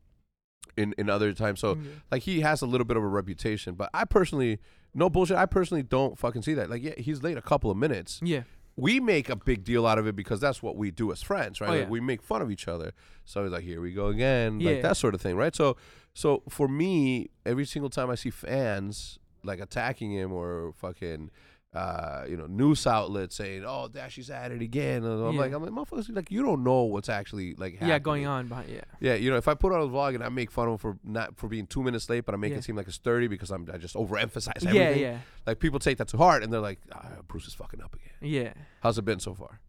[0.76, 1.90] in in other times, so Yeah.
[2.10, 3.74] like he has a little bit of a reputation.
[3.74, 4.58] But I personally,
[4.94, 6.70] no bullshit, I personally don't fucking see that.
[6.70, 8.42] Like yeah, he's late a couple of minutes, yeah,
[8.76, 11.60] we make a big deal out of it because that's what we do as friends,
[11.60, 11.70] right?
[11.70, 12.92] Oh, Like, we make fun of each other.
[13.24, 15.54] So he's like, here we go again, like that sort of thing, right?
[15.54, 15.76] So,
[16.14, 21.30] so for me, every single time I see fans like attacking him or fucking
[21.72, 25.40] uh, you know, news outlets saying, "Oh, Dashy's at it again." And I'm Yeah.
[25.40, 28.70] like, I'm like, motherfuckers, like you don't know what's actually like yeah, going on behind
[28.70, 28.80] yeah.
[29.00, 30.78] Yeah, you know, if I put on a vlog and I make fun of him
[30.78, 32.58] for not for being two minutes late, but I make Yeah.
[32.58, 35.02] it seem like it's thirty because I'm I just overemphasize Yeah, everything.
[35.02, 35.18] yeah.
[35.46, 38.14] Like people take that to heart and they're like, ah, Bruce is fucking up again.
[38.20, 38.52] Yeah.
[38.82, 39.60] How's it been so far?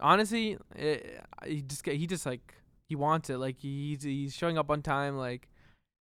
[0.00, 2.54] Honestly, it, he just get- he just like
[2.88, 3.38] he wants it.
[3.38, 5.16] Like he's he's showing up on time.
[5.16, 5.48] Like,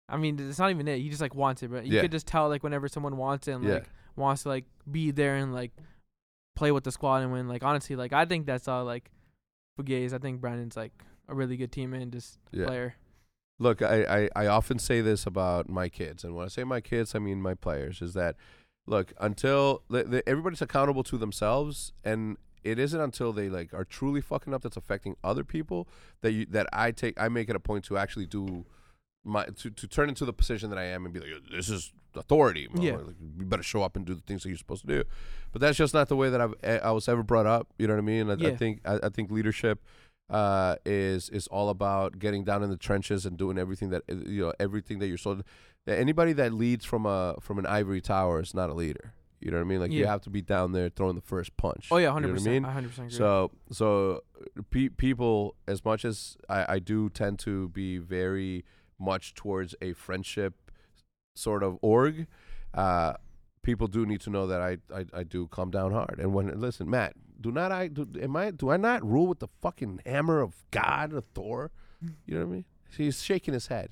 [0.09, 0.99] I mean, it's not even it.
[0.99, 1.71] He just like wants it.
[1.71, 2.01] But you Yeah.
[2.01, 3.73] could just tell like whenever someone wants it and Yeah.
[3.75, 5.71] like wants to like be there and like
[6.55, 7.47] play with the squad and win.
[7.47, 9.11] Like honestly, like I think that's all like
[9.77, 10.13] Fugues.
[10.13, 10.91] I think Brandon's like
[11.27, 12.65] a really good teammate and just Yeah.
[12.65, 12.95] player.
[13.59, 16.79] Look, I, I, I often say this about my kids, and when I say my
[16.79, 18.01] kids, I mean my players.
[18.03, 18.35] Is that
[18.85, 23.83] look until the, the, everybody's accountable to themselves, and it isn't until they like are
[23.85, 25.87] truly fucking up that's affecting other people
[26.21, 28.65] that you that I take I make it a point to actually do
[29.23, 31.93] my to, to turn into the position that I am and be like this is
[32.17, 32.67] authority.
[32.75, 32.97] Yeah.
[32.97, 35.03] Like, you better show up and do the things that you're supposed to do.
[35.51, 37.67] But that's just not the way that I've eh, I was ever brought up.
[37.77, 38.29] You know what I mean?
[38.29, 39.83] I, I think I, I think leadership
[40.29, 44.15] uh, is is all about getting down in the trenches and doing everything that uh,
[44.15, 45.41] you know everything that you're so.
[45.87, 49.13] Anybody that leads from a from an ivory tower is not a leader.
[49.39, 49.79] You know what I mean?
[49.79, 51.87] Like you have to be down there throwing the first punch.
[51.91, 52.65] Oh yeah, You hundred know what I percent.
[52.65, 53.13] hundred percent.
[53.13, 54.23] So so
[54.71, 58.65] pe- people, as much as I, I do tend to be very
[58.99, 60.66] much towards a friendship
[61.37, 62.27] sort of org,
[62.73, 63.13] uh,
[63.63, 66.19] people do need to know that I, I I do come down hard.
[66.19, 69.39] And when listen, Matt, do not I do am I do I not rule with
[69.39, 71.71] the fucking hammer of God of Thor?
[72.25, 72.65] You know what I mean?
[72.95, 73.89] He's shaking his head.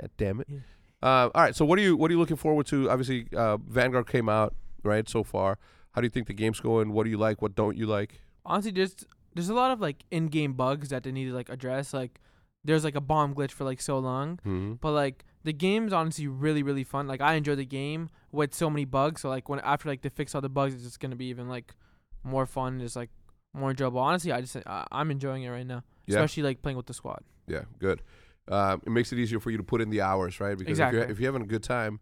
[0.00, 0.48] God damn it.
[0.50, 0.58] Yeah.
[1.02, 1.54] Uh, all right.
[1.56, 2.90] So what are you what are you looking forward to?
[2.90, 5.58] Obviously, uh, Vanguard came out right so far.
[5.92, 6.92] How do you think the game's going?
[6.92, 7.40] What do you like?
[7.42, 8.20] What don't you like?
[8.46, 11.94] honestly just there's a lot of like in-game bugs that they need to like address
[11.94, 12.20] like
[12.62, 14.74] there's like a bomb glitch for like so long Mm-hmm.
[14.74, 18.68] but like the game's honestly really really fun like i enjoy the game with so
[18.70, 21.14] many bugs so like when after like they fix all the bugs it's just gonna
[21.16, 21.74] be even like
[22.22, 23.10] more fun just like
[23.52, 26.16] more enjoyable honestly i just I, i'm enjoying it right now Yeah.
[26.16, 28.02] especially like playing with the squad Yeah, good.
[28.48, 30.56] Uh, it makes it easier for you to put in the hours, right?
[30.58, 30.98] Because if Exactly.
[31.00, 31.98] you're, if you're having a good time,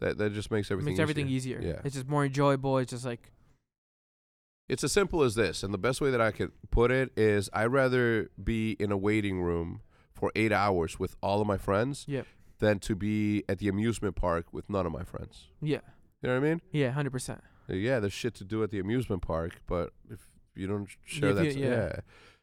[0.00, 1.58] that that just makes it everything makes everything easier.
[1.58, 1.80] easier Yeah.
[1.84, 3.30] it's just more enjoyable it's just like
[4.68, 7.50] It's as simple as this, and the best way that I could put it is
[7.52, 9.82] I'd rather be in a waiting room
[10.14, 12.26] for eight hours with all of my friends Yep.
[12.58, 15.48] Than to be at the amusement park with none of my friends.
[15.60, 15.80] yeah
[16.22, 16.60] You know what I mean?
[16.72, 20.20] yeah 100% Yeah, there's shit to do at the amusement park, but if
[20.54, 21.68] you don't share if that, you- yeah.
[21.70, 21.96] yeah.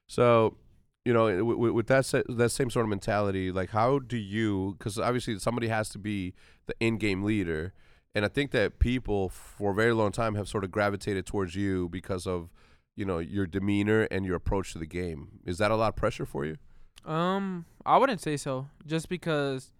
[0.07, 0.57] So,
[1.05, 4.75] you know, with, that sa- that same sort of mentality, like how do you?
[4.77, 6.33] Because obviously somebody has to be
[6.67, 7.73] the in-game leader,
[8.13, 11.55] and I think that people for a very long time have sort of gravitated towards
[11.55, 12.49] you because of,
[12.97, 15.39] you know, your demeanor and your approach to the game.
[15.45, 16.57] Is that a lot of pressure for you?
[17.05, 18.67] Um, I wouldn't say so.
[18.85, 19.71] Just because,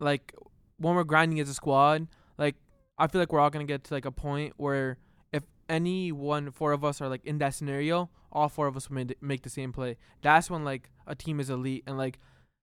[0.00, 0.34] like,
[0.78, 2.56] when we're grinding as a squad, like,
[2.98, 4.98] I feel like we're all gonna get to like a point where
[5.32, 8.90] if any one four of us are like in that scenario, all four of us
[8.90, 9.96] will make the same play.
[10.22, 12.18] That's when like a team is elite, and like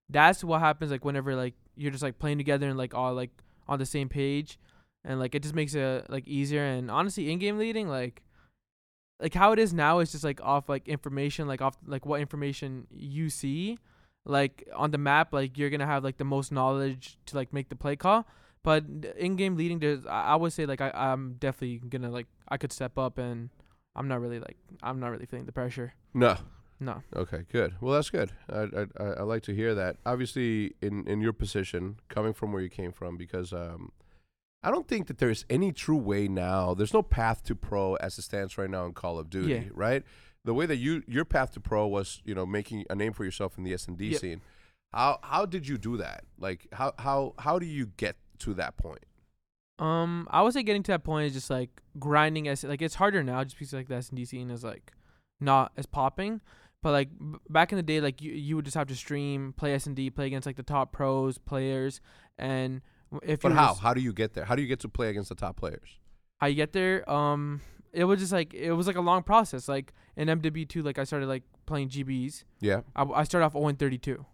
[0.09, 3.31] that's what happens like whenever like you're just like playing together and like all like
[3.67, 4.59] on the same page,
[5.05, 6.63] and like it just makes it like easier.
[6.63, 8.21] And honestly, in game leading, like
[9.21, 12.19] like how it is now is just like off like information like off like what
[12.19, 13.77] information you see
[14.25, 17.69] like on the map like you're gonna have like the most knowledge to like make
[17.69, 18.25] the play call
[18.63, 18.83] but
[19.17, 22.73] in game leading there's I, would say like I, i'm definitely gonna like i could
[22.73, 23.49] step up and
[23.95, 26.37] i'm not really like i'm not really feeling the pressure No.
[26.79, 27.75] no Okay, good.
[27.79, 28.31] Well, that's good.
[28.49, 29.95] I I I, I like to hear that.
[30.05, 33.91] Obviously, in in your position, coming from where you came from, because um,
[34.61, 36.73] I don't think that there's any true way now.
[36.73, 39.61] There's no path to pro as it stands right now in Call of Duty, Yeah.
[39.73, 40.03] right?
[40.45, 43.25] The way that you your path to pro was, you know, making a name for
[43.25, 44.21] yourself in the S and D Yep.
[44.21, 44.41] scene.
[44.93, 46.23] How how did you do that?
[46.39, 49.03] Like how how how do you get to that point?
[49.77, 51.69] um i would say getting to that point is just like
[51.99, 54.93] grinding as like it's harder now just because like the s&d scene is like
[55.41, 56.39] not as popping
[56.81, 59.53] but like b- back in the day like you, you would just have to stream
[59.57, 61.99] play s&d play against like the top pros players
[62.39, 62.81] and
[63.21, 64.45] if But how just- how do you get there?
[64.45, 65.99] How do you get to play against the top players?
[66.37, 67.59] how you get there um
[67.95, 71.03] it was just like it was like a long process like in mw2 like i
[71.03, 74.25] started like playing gbs Yeah, i, I started off 0 32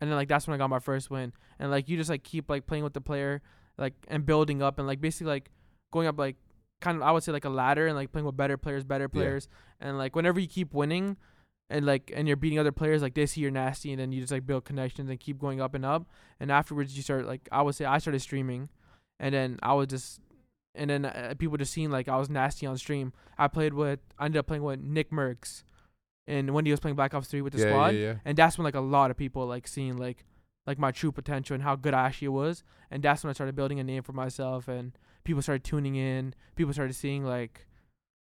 [0.00, 1.32] and then like that's when i got my first win.
[1.58, 3.40] And like you just like keep like playing with the player
[3.78, 5.50] like and building up and like basically like
[5.92, 6.36] going up like
[6.82, 9.04] kind of i would say like a ladder and like playing with better players better
[9.04, 9.18] Yeah.
[9.18, 9.48] players.
[9.80, 11.16] And like whenever you keep winning
[11.70, 14.20] and like and you're beating other players like they see you're nasty and then you
[14.20, 16.06] just like build connections and keep going up and up.
[16.40, 18.68] And afterwards you start like i would say i started streaming.
[19.18, 20.20] And then i was just
[20.76, 24.00] and then uh, people just seen like i was nasty on stream i played with
[24.18, 25.64] i ended up playing with Nick Mercs
[26.28, 28.14] and when he was playing black ops 3 with the yeah, squad yeah, yeah.
[28.24, 30.24] and that's when like a lot of people like seeing like
[30.66, 33.54] like my true potential and how good I actually was and that's when I started
[33.54, 34.92] building a name for myself and
[35.26, 36.34] people started tuning in.
[36.54, 37.66] People started seeing like,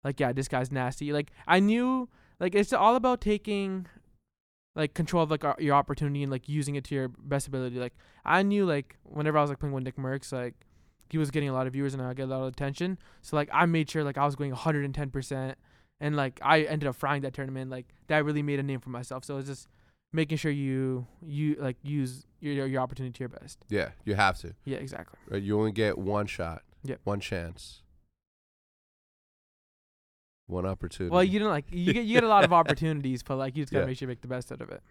[0.05, 1.13] like yeah, this guy's nasty.
[1.13, 3.87] Like I knew like it's all about taking
[4.77, 7.81] like control of like our, your opportunity and like using it to your best ability.
[7.81, 10.55] Like I knew like whenever I was like playing with Nick Mercs, like
[11.13, 12.97] he was getting a lot of viewers and I get a lot of attention.
[13.21, 15.59] So like I made sure like I was going 110 percent
[16.01, 17.71] and like I ended up frying that tournament.
[17.71, 19.23] Like that really made a name for myself.
[19.27, 19.69] So it's just
[20.11, 23.59] making sure you you like use your your opportunity to your best.
[23.69, 24.55] Yeah, you have to.
[24.65, 25.19] Yeah, exactly.
[25.29, 25.43] Right?
[25.43, 26.63] You only get one shot.
[26.85, 27.01] Yep.
[27.05, 27.83] One chance.
[30.47, 31.13] One opportunity.
[31.13, 33.65] Well, you don't like you get you get a lot of opportunities, but like you
[33.65, 33.89] just gotta Yeah.
[33.89, 34.83] make sure you make the best out of it.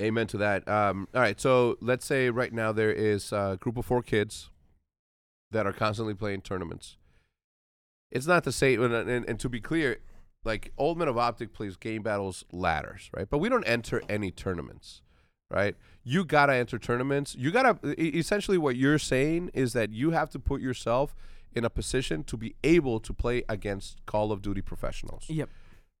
[0.00, 0.66] Amen to that.
[0.68, 4.48] Um, all right, so let's say right now there is a group of four kids
[5.52, 6.96] that are constantly playing tournaments.
[8.10, 9.98] It's not the same, and, and, and to be clear,
[10.44, 13.28] like Old Men of Optic plays game battles ladders, right?
[13.30, 15.00] But we don't enter any tournaments,
[15.50, 15.76] right?
[16.04, 17.34] You gotta enter tournaments.
[17.38, 21.14] You gotta essentially what you're saying is that you have to put yourself
[21.54, 25.48] in a position to be able to play against Call of Duty professionals, Yep.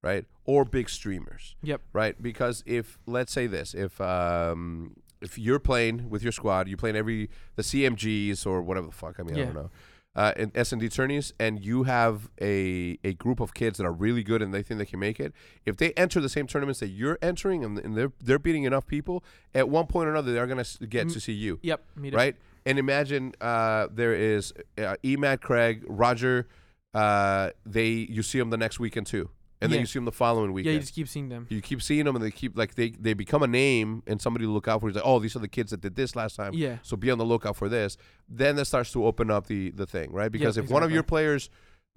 [0.02, 0.24] right?
[0.44, 1.80] Or big streamers Yep.
[1.92, 2.20] right?
[2.20, 6.96] Because if let's say this, if um, if you're playing with your squad, you're playing
[6.96, 9.16] every the CMGs or whatever the fuck.
[9.18, 9.44] I mean, I Yeah.
[9.46, 9.70] don't know.
[10.14, 13.86] Uh, in S and D tourneys, and you have a a group of kids that
[13.86, 15.32] are really good and they think they can make it.
[15.64, 18.86] If they enter the same tournaments that you're entering and, and they're they're beating enough
[18.86, 21.84] people, at one point or another they're gonna s- get Mm, to see you, Yep.
[21.96, 22.16] Me too.
[22.18, 22.36] right?
[22.66, 26.46] And imagine uh, there is uh, Emad Craig, Roger.
[26.92, 29.30] Uh, they you see them the next weekend too,
[29.62, 29.80] and then Yeah.
[29.80, 30.72] you see them the following weekend.
[30.72, 31.46] Yeah, you just keep seeing them.
[31.48, 34.44] you keep seeing them and they keep like they they become a name and somebody
[34.44, 34.88] to look out for.
[34.88, 36.52] He's like, oh, these are the kids that did this last time.
[36.54, 36.78] Yeah.
[36.82, 37.96] So be on the lookout for this.
[38.28, 40.30] Then that starts to open up the the thing, right?
[40.32, 41.48] Because if one of your players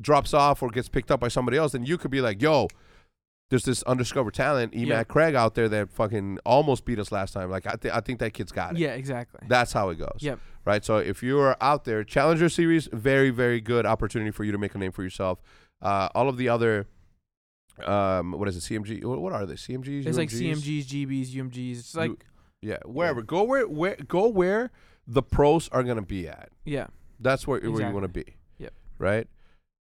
[0.01, 2.67] drops off or gets picked up by somebody else, then you could be like, yo.
[3.51, 5.03] There's this undiscovered talent, Emac Yeah.
[5.03, 7.51] Craig out there that fucking almost beat us last time.
[7.51, 8.79] Like I, th- I think that kid's got it.
[8.79, 8.93] Yeah.
[8.95, 9.39] Exactly.
[9.47, 10.17] That's how it goes.
[10.21, 10.39] Yep.
[10.65, 10.83] Right.
[10.83, 14.57] So if you are out there, Challenger Series, very very good opportunity for you to
[14.57, 15.43] make a name for yourself.
[15.79, 16.87] Uh, all of the other,
[17.85, 18.61] um, what is it?
[18.61, 19.03] CMG?
[19.03, 19.55] What, are they?
[19.55, 20.05] CMGs?
[20.05, 21.79] It's like CMGs, GBs, UMGs.
[21.79, 22.25] It's like
[22.61, 23.21] Yeah, wherever.
[23.21, 24.71] Go where where go where
[25.07, 26.49] the pros are gonna be at.
[26.63, 26.87] yeah.
[27.19, 27.93] That's where where you Exactly.
[27.93, 28.35] want to be.
[28.57, 28.73] Yep.
[28.97, 29.27] Right.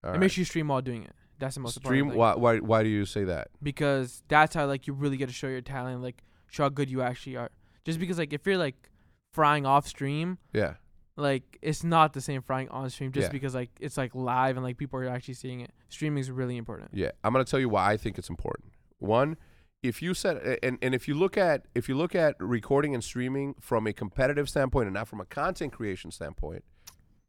[0.03, 0.19] All and right.
[0.19, 1.13] make sure you stream while doing it.
[1.39, 2.07] That's the most Stream.
[2.09, 2.19] important thing.
[2.19, 3.47] Why, why why do you say that?
[3.61, 6.89] because that's how like you really get to show your talent, like show how good
[6.89, 7.49] you actually are.
[7.85, 8.89] Just because like if you're like
[9.33, 10.75] frying off stream, Yeah.
[11.15, 13.11] Like it's not the same frying on stream.
[13.11, 13.31] Just Yeah.
[13.31, 15.71] because like it's like live and like people are actually seeing it.
[15.89, 16.89] Streaming is really important.
[16.93, 17.11] Yeah.
[17.23, 18.71] I'm gonna tell you why I think it's important.
[18.99, 19.37] One,
[19.83, 23.03] if you set and, and if you look at if you look at recording and
[23.03, 26.63] streaming from a competitive standpoint and not from a content creation standpoint,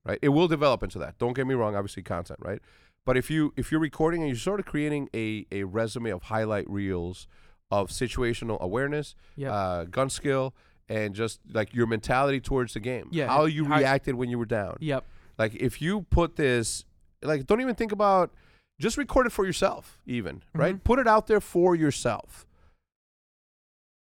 [0.04, 0.18] right?
[0.22, 1.18] It will develop into that.
[1.18, 2.60] Don't get me wrong, obviously content, right?
[3.04, 6.22] But if you if you're recording and you're sort of creating a, a resume of
[6.24, 7.26] highlight reels
[7.70, 9.52] of situational awareness, Yeah.
[9.52, 10.54] uh, gun skill,
[10.88, 13.08] and just like your mentality towards the game.
[13.10, 14.76] Yeah, How you how- reacted when you were down.
[14.80, 15.04] yep.
[15.38, 16.84] Like if you put this,
[17.22, 18.32] like don't even think about,
[18.80, 20.76] just record it for yourself, even right.
[20.76, 20.84] Mhm.
[20.84, 22.46] Put it out there for yourself.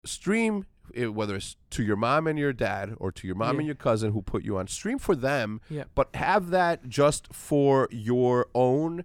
[0.05, 3.59] Stream it, whether it's to your mom and your dad or to your mom Yeah.
[3.61, 4.67] and your cousin who put you on.
[4.69, 5.91] Stream for them, Yep.
[5.95, 9.05] but have that just for your own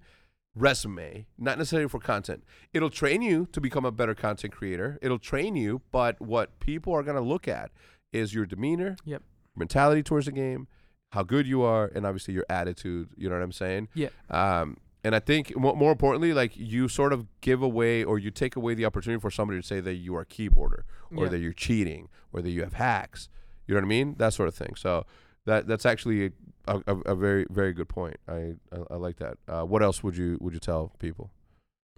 [0.56, 2.44] resume, not necessarily for content.
[2.74, 5.00] It'll train you to become a better content creator.
[5.02, 7.72] It'll train you, but what people are going to look at
[8.12, 9.24] is your demeanor, Yep.
[9.56, 10.68] mentality towards the game,
[11.12, 13.10] how good you are, and obviously your attitude.
[13.18, 13.88] You know what I'm saying?
[13.96, 14.10] Yeah.
[14.30, 18.32] Um, and I think mo- more importantly, like you sort of give away or you
[18.32, 20.84] take away the opportunity for somebody to say that you are a keyboarder
[21.16, 21.30] or Yeah.
[21.30, 23.28] that you're cheating or that you have hacks.
[23.68, 24.16] You know what I mean?
[24.18, 24.76] That sort of thing.
[24.76, 25.06] So
[25.46, 26.30] that that's actually a,
[26.68, 28.18] a, a very very good point.
[28.28, 29.38] I I, I like that.
[29.48, 31.32] Uh, what else would you would you tell people?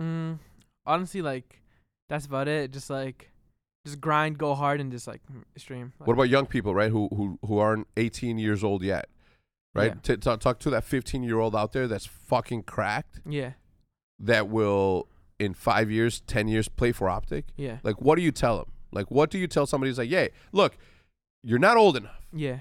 [0.02, 0.40] Mm,
[0.86, 1.62] honestly, like
[2.10, 2.72] that's about it.
[2.72, 3.32] Just like
[3.86, 5.94] just grind, go hard, and just like mm, stream.
[6.00, 6.92] What about young people, right?
[6.92, 9.08] Who who who aren't 18 years old yet,
[9.74, 9.94] right?
[9.96, 10.16] Yeah.
[10.16, 13.54] T- talk talk to that 15 year old out there that's fucking cracked Yeah.
[14.20, 15.08] that will
[15.38, 17.46] in five years, 10 years play for Optic.
[17.58, 17.80] Yeah.
[17.84, 18.72] Like, what do you tell them?
[18.94, 20.78] Like, what do you tell somebody who's like, "Yay, look,
[21.44, 22.26] you're not old enough.
[22.34, 22.60] Yeah.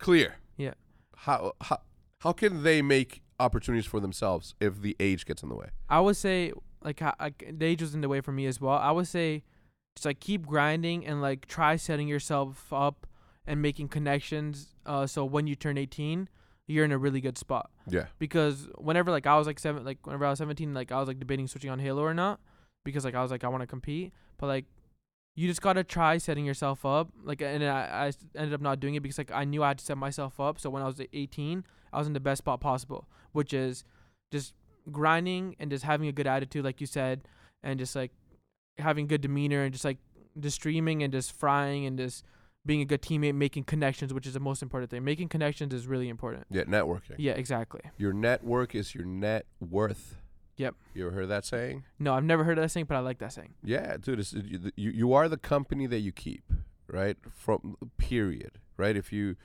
[0.00, 0.34] Clear.
[0.56, 0.74] Yeah.
[1.22, 1.78] How how
[2.18, 5.68] how can they make opportunities for themselves if the age gets in the way?
[5.88, 6.52] I would say
[6.82, 8.74] like, like the age was in the way for me as well.
[8.74, 9.44] I would say
[9.96, 13.06] just like keep grinding and like try setting yourself up
[13.46, 14.74] and making connections.
[14.86, 16.28] Uh, so when you turn 18,
[16.66, 17.70] you're in a really good spot.
[17.88, 18.06] Yeah.
[18.18, 21.08] Because whenever like I was like seven, like whenever I was 17, like I was
[21.08, 22.40] like debating switching on Halo or not,
[22.84, 24.64] because like I was like I want to compete, but like
[25.34, 27.08] you just gotta try setting yourself up.
[27.24, 29.68] Like and I, I s- ended up not doing it because like I knew I
[29.68, 30.58] had to set myself up.
[30.60, 33.84] So when I was 18, I was in the best spot possible, which is
[34.30, 34.54] just
[34.90, 37.22] grinding and just having a good attitude, like you said,
[37.62, 38.10] and just like
[38.78, 39.98] having good demeanor and just like
[40.40, 42.24] just streaming and just frying and just
[42.64, 45.02] being a good teammate, making connections, which is the most important thing.
[45.04, 46.46] Making connections is really important.
[46.50, 47.16] Yeah, networking.
[47.18, 47.80] Yeah, exactly.
[47.98, 50.16] Your network is your net worth.
[50.56, 50.74] Yep.
[50.94, 51.84] You ever heard that saying?
[51.98, 53.54] No, I've never heard of that saying, but I like that saying.
[53.64, 54.20] Yeah, dude.
[54.20, 56.44] It's, you, you you are the company that you keep,
[56.86, 57.16] right?
[57.30, 58.96] From period, right?
[58.96, 59.36] If you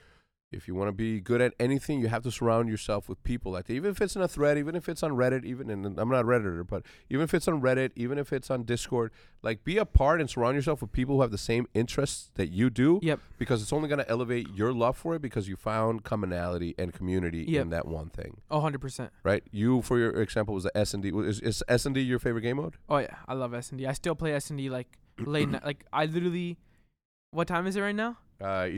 [0.52, 3.52] if you want to be good at anything, you have to surround yourself with people
[3.52, 3.74] like that.
[3.74, 6.22] Even if it's in a thread, even if it's on Reddit, even and I'm not
[6.22, 9.12] a redditor, but even if it's on Reddit, even if it's on Discord,
[9.44, 12.48] like be a part and surround yourself with people who have the same interests that
[12.50, 13.00] you do.
[13.04, 13.20] Yep.
[13.38, 16.94] Because it's only going to elevate your love for it because you found commonality and
[16.94, 17.62] community Yep.
[17.64, 19.10] in that one thing, Oh, 100%.
[19.24, 19.44] right?
[19.52, 21.10] You, for your example, was the S and D.
[21.14, 22.76] Is, is S and D your favorite game mode?
[22.88, 23.86] Oh yeah, I love S and D.
[23.86, 25.66] I still play S and D like late night.
[25.66, 26.58] Like I literally,
[27.32, 28.18] what time is it right now?
[28.40, 28.70] Uh,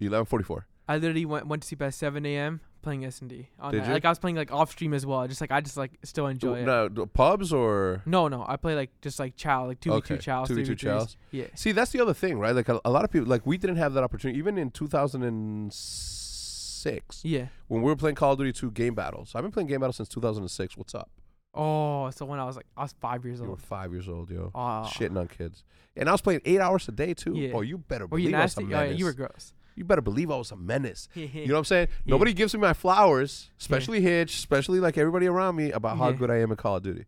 [0.00, 0.66] eleven forty four.
[0.88, 2.60] I literally went went to sleep at 7 a.m.
[2.82, 3.48] playing S and D.
[3.72, 3.80] You?
[3.80, 5.26] Like I was playing like off stream as well.
[5.26, 6.66] Just like I just like still enjoy it.
[6.66, 10.16] No, pubs or No, no, I play like just like chow, like two v Okay,
[10.16, 11.16] two chows, 2v2 three v chows.
[11.30, 12.54] Yeah, See, that's the other thing, right?
[12.54, 14.38] Like a, a lot of people, like we didn't have that opportunity.
[14.38, 17.46] Even in 2006, yeah.
[17.68, 19.96] when we were playing Call of Duty 2 game battles, I've been playing game battles
[19.96, 20.76] since 2006.
[20.76, 21.08] What's up?
[21.54, 23.46] Oh, so when I was like I was five years old.
[23.46, 23.62] You were old.
[23.62, 24.50] five years old, yo.
[24.54, 25.64] Oh, Shitting on kids.
[25.96, 27.34] And I was playing eight hours a day, too.
[27.36, 27.52] Yeah.
[27.54, 28.64] Oh, you better Were you believe a nasty?
[28.64, 29.54] Oh, yeah, you were gross.
[29.76, 31.08] You better believe I was a menace.
[31.14, 31.88] You know what I'm saying?
[32.06, 36.16] Nobody gives me my flowers, especially Hitch, especially like everybody around me, about how Yeah.
[36.16, 37.04] good I am in Call of Duty.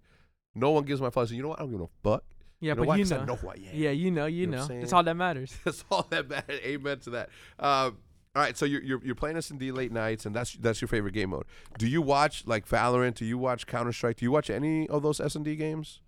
[0.55, 1.31] No one gives my flowers.
[1.33, 1.59] You know what?
[1.61, 2.25] I don't give no fuck.
[2.61, 2.97] yeah, you know but why?
[2.97, 3.19] you know.
[3.21, 3.61] I know who I am.
[3.75, 4.81] Yeah, you know, you, You know know.
[4.81, 5.55] That's all that matters.
[5.65, 6.61] That's all that matters.
[6.65, 7.29] Amen to that.
[7.59, 7.99] Um,
[8.35, 10.81] all right, so you're, you're you're playing S and D late nights, and that's that's
[10.83, 11.45] your favorite game mode.
[11.79, 13.15] Do you watch like Valorant?
[13.15, 14.17] Do you watch Counter Strike?
[14.17, 16.01] Do you watch any of those S and D games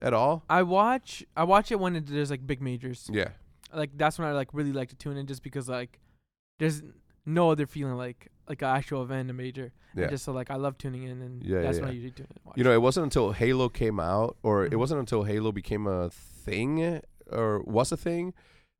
[0.00, 0.44] at all?
[0.48, 3.10] I watch I watch it when it, there's like big majors.
[3.12, 3.28] Yeah,
[3.72, 5.98] Like that's when I like really like to tune in just because like
[6.58, 6.82] there's
[7.24, 9.72] no other feeling like like an actual event a major.
[9.92, 10.06] And yeah.
[10.08, 12.26] just so like I love tuning in and Yeah, that's yeah, when I usually tune
[12.30, 12.36] in.
[12.36, 14.78] and watch You know, it wasn't until Halo came out, or it Mhm.
[14.78, 17.00] wasn't until Halo became a thing,
[17.30, 18.34] or was a thing,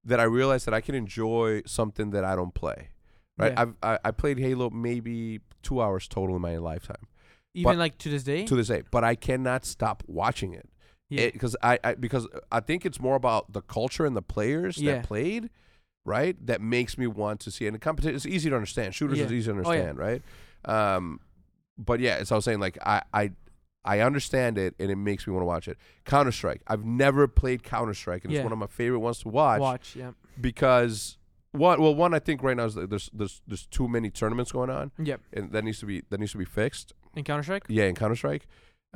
[0.05, 2.91] that I realized that I can enjoy something that I don't play.
[3.39, 3.53] Right?
[3.53, 3.63] Yeah.
[3.63, 7.09] I've I, I played Halo maybe two hours total in my lifetime
[7.55, 8.45] even but- like to this day.
[8.45, 10.69] to this day, but I cannot stop watching it.
[11.09, 11.31] Yeah.
[11.31, 14.97] because I, I because I think it's more about the culture and the players Yeah.
[14.97, 15.51] that played,
[16.05, 16.37] right?
[16.47, 17.65] That makes me want to see.
[17.67, 17.69] it.
[17.69, 18.95] And competition it's easy to understand.
[18.95, 19.89] Shooters is easy to Oh, yeah.
[19.91, 20.23] understand, right?
[20.65, 21.21] Um,
[21.79, 23.33] but yeah, as I was saying, like I I
[23.85, 25.79] I understand it and it makes me want to watch it.
[26.05, 26.63] Counter Strike.
[26.67, 28.41] I've never played Counter Strike, and Yeah.
[28.41, 30.11] it's one of my favorite ones to watch, watch, yeah.
[30.41, 31.19] because
[31.53, 34.71] one well one I think right now is there's there's there's too many tournaments going
[34.71, 35.21] on, Yep.
[35.33, 36.93] and that needs to be that needs to be fixed.
[37.15, 37.65] In Counter Strike?
[37.69, 38.47] Yeah, in Counter Strike.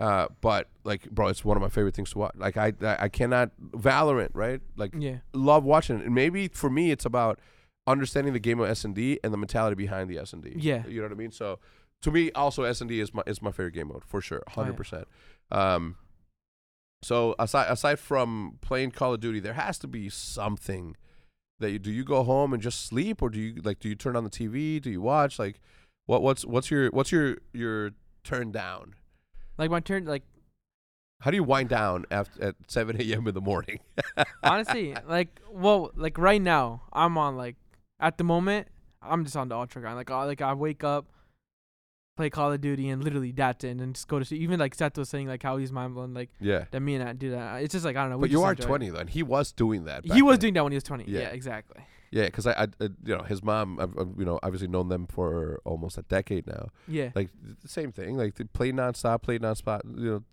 [0.00, 2.32] Uh, but like, bro, it's one of my favorite things to watch.
[2.36, 4.60] Like, I, I I cannot Valorant, right?
[4.76, 5.18] Like, Yeah.
[5.34, 6.06] love watching it.
[6.06, 7.38] And maybe for me, it's about
[7.86, 10.54] understanding the game of S and D and the mentality behind the S and D.
[10.56, 10.86] Yeah.
[10.86, 11.32] you know what I mean.
[11.32, 11.58] So,
[12.02, 14.42] to me, also S and D is my is my favorite game mode for sure,
[14.48, 15.06] hundred percent.
[15.52, 15.96] Um,
[17.02, 20.96] so aside aside from playing Call of Duty, there has to be something
[21.58, 21.90] that you do.
[21.90, 23.80] You go home and just sleep, or do you like?
[23.80, 24.80] Do you turn on the TV?
[24.80, 25.38] Do you watch?
[25.38, 25.60] Like,
[26.06, 27.90] what what's what's your what's your your
[28.24, 28.94] turn down?
[29.60, 30.22] Like my turn like
[31.20, 33.28] How do you wind down after at 7 a.m.
[33.28, 33.80] in the morning?
[34.42, 37.56] honestly, like well, like right now, I'm on like
[38.00, 38.68] at the moment,
[39.02, 39.98] I'm just on the ultra grind.
[39.98, 41.12] Like I like I wake up,
[42.16, 44.40] play Call of Duty, and literally that's it, and then just go to sleep.
[44.40, 46.64] Even like Seth was saying, like how he's mind blown, like yeah.
[46.70, 47.62] that me and I do that.
[47.62, 48.18] It's just like I don't know.
[48.18, 48.66] But you are enjoy it.
[48.66, 49.08] 20 then.
[49.08, 50.06] He was doing that.
[50.06, 50.40] He was then.
[50.40, 51.04] doing that when he was 20.
[51.06, 51.20] Yeah.
[51.20, 51.82] Yeah, exactly.
[52.10, 53.78] Yeah, because I, I, you know, his mom.
[53.78, 56.70] I've, I've, you know, obviously known them for almost a decade now.
[56.88, 57.10] Yeah.
[57.14, 57.30] Like
[57.62, 58.16] the same thing.
[58.16, 59.82] Like they play nonstop, play nonstop.
[59.84, 60.24] You know,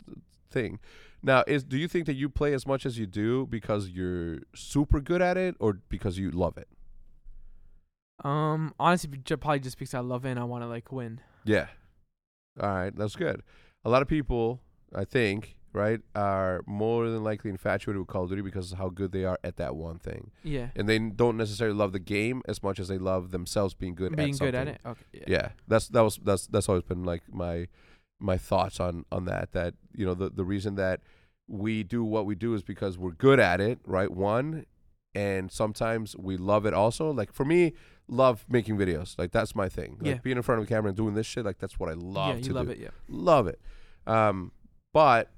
[0.49, 0.79] thing.
[1.21, 4.39] Now, is do you think that you play as much as you do because you're
[4.55, 6.67] super good at it, or because you love it?
[8.23, 8.73] Um.
[8.79, 11.21] Honestly, probably just because I love it and I want to like win.
[11.45, 11.67] Yeah.
[12.59, 13.43] All right, that's good.
[13.85, 14.61] A lot of people,
[14.95, 18.89] I think, right, are more than likely infatuated with Call of Duty because of how
[18.89, 20.69] good they are at that one thing, Yeah.
[20.75, 24.15] and they don't necessarily love the game as much as they love themselves being good
[24.15, 24.81] Being at good at it.
[24.85, 25.03] Okay.
[25.13, 25.23] Yeah.
[25.27, 27.67] Yeah, that's that was that's that's always been like my
[28.19, 29.51] my thoughts on on that.
[29.51, 31.01] That you know the the reason that
[31.47, 34.11] we do what we do is because we're good at it, right?
[34.11, 34.65] One,
[35.15, 37.11] and sometimes we love it also.
[37.11, 37.73] Like for me,
[38.07, 39.17] love making videos.
[39.17, 39.97] Like that's my thing.
[39.99, 40.19] Like Yeah.
[40.23, 41.45] being in front of a camera and doing this shit.
[41.45, 42.41] Like that's what I love yeah.
[42.41, 42.71] to You love do.
[42.73, 42.79] it.
[42.79, 42.89] Yeah.
[43.07, 43.61] Love it.
[44.07, 44.51] Um,
[44.93, 45.29] but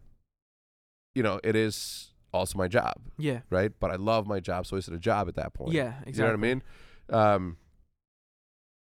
[1.15, 3.41] you know it is also my job, Yeah.
[3.49, 3.71] right?
[3.79, 5.71] But I love my job, so it's a job at that point.
[5.73, 5.95] Yeah.
[6.05, 6.13] Exactly.
[6.13, 6.63] You know what I mean?
[7.09, 7.57] Um,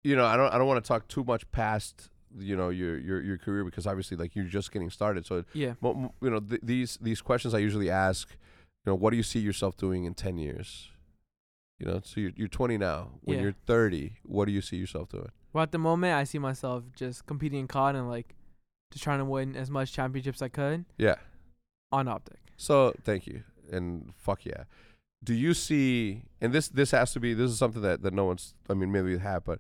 [0.04, 2.98] you know, I don't I don't want to talk too much past you know your
[2.98, 5.26] your your career because obviously like you're just getting started.
[5.26, 5.74] So Yeah.
[5.82, 8.30] you know th- these these questions I usually ask,
[8.86, 10.90] you know, what do you see yourself doing in 10 years?
[11.80, 13.12] You know, so you're you're 20 now.
[13.22, 13.44] When Yeah.
[13.44, 15.30] you're 30, what do you see yourself doing?
[15.54, 18.36] Well, at the moment, I see myself just competing in COD and like
[18.92, 21.16] just trying to win as much championships I could Yeah.
[21.92, 22.40] On Optic.
[22.58, 24.64] So thank you and fuck yeah.
[25.24, 26.24] do you see?
[26.40, 28.54] And this this has to be this is something that that no one's.
[28.70, 29.60] I mean, maybe they have, but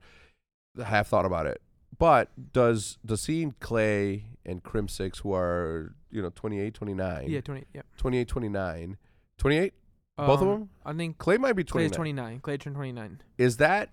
[0.83, 1.61] have thought about it.
[1.97, 7.65] But does does seeing Clay and Crimsix, who are you know 28, 29, Yeah, twenty.
[7.73, 7.81] Yeah.
[7.97, 8.97] 28, 29,
[9.37, 9.73] 28,
[10.17, 10.69] both of Um, them.
[10.85, 11.91] I think Clay might be Clay 29.
[11.91, 12.39] is twenty nine.
[12.39, 13.21] Clay turned twenty nine.
[13.37, 13.89] Is that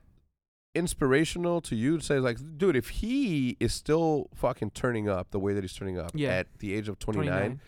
[0.74, 5.38] inspirational to you to say like, dude, if he is still fucking turning up the
[5.38, 6.30] way that he's turning up Yeah.
[6.30, 7.60] at the age of 29, 29.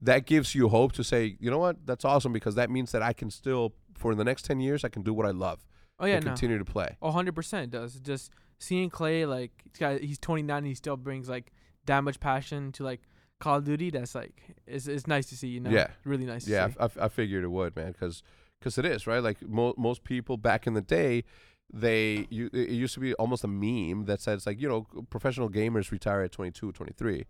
[0.00, 3.02] That gives you hope to say, you know what, that's awesome because that means that
[3.02, 5.64] I can still, for the next 10 years, I can do what I love
[6.00, 6.30] Oh yeah, and no.
[6.30, 6.96] continue to play.
[7.02, 7.94] A hundred percent it does.
[7.94, 11.52] Just seeing Clay like he's got he's 29 and he still brings like
[11.86, 13.00] that much passion to like
[13.40, 13.90] Call of Duty.
[13.90, 15.48] That's like it's it's nice to see.
[15.48, 15.70] You know.
[15.70, 15.88] Yeah.
[16.04, 16.44] Really nice.
[16.44, 16.74] To Yeah, see.
[16.78, 18.22] I, I, I figured it would, man, because
[18.60, 19.20] because it is right.
[19.20, 21.24] Like mo- most people back in the day,
[21.72, 25.50] they you it used to be almost a meme that says like you know professional
[25.50, 27.26] gamers retire at 22, 23.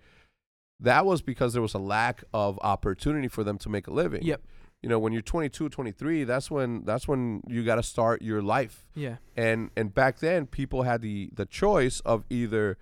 [0.81, 4.23] That was because there was a lack of opportunity for them to make a living.
[4.23, 4.43] Yep.
[4.83, 8.41] You know, when you're 22, 23, that's when that's when you got to start your
[8.43, 8.87] life.
[8.95, 9.17] Yeah.
[9.37, 12.79] And and back then, people had the the choice of either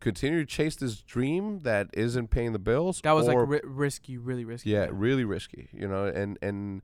[0.00, 3.00] continue to chase this dream that isn't paying the bills.
[3.02, 4.70] That was or like ri- risky, really risky.
[4.70, 6.82] yeah, really risky, you know, and and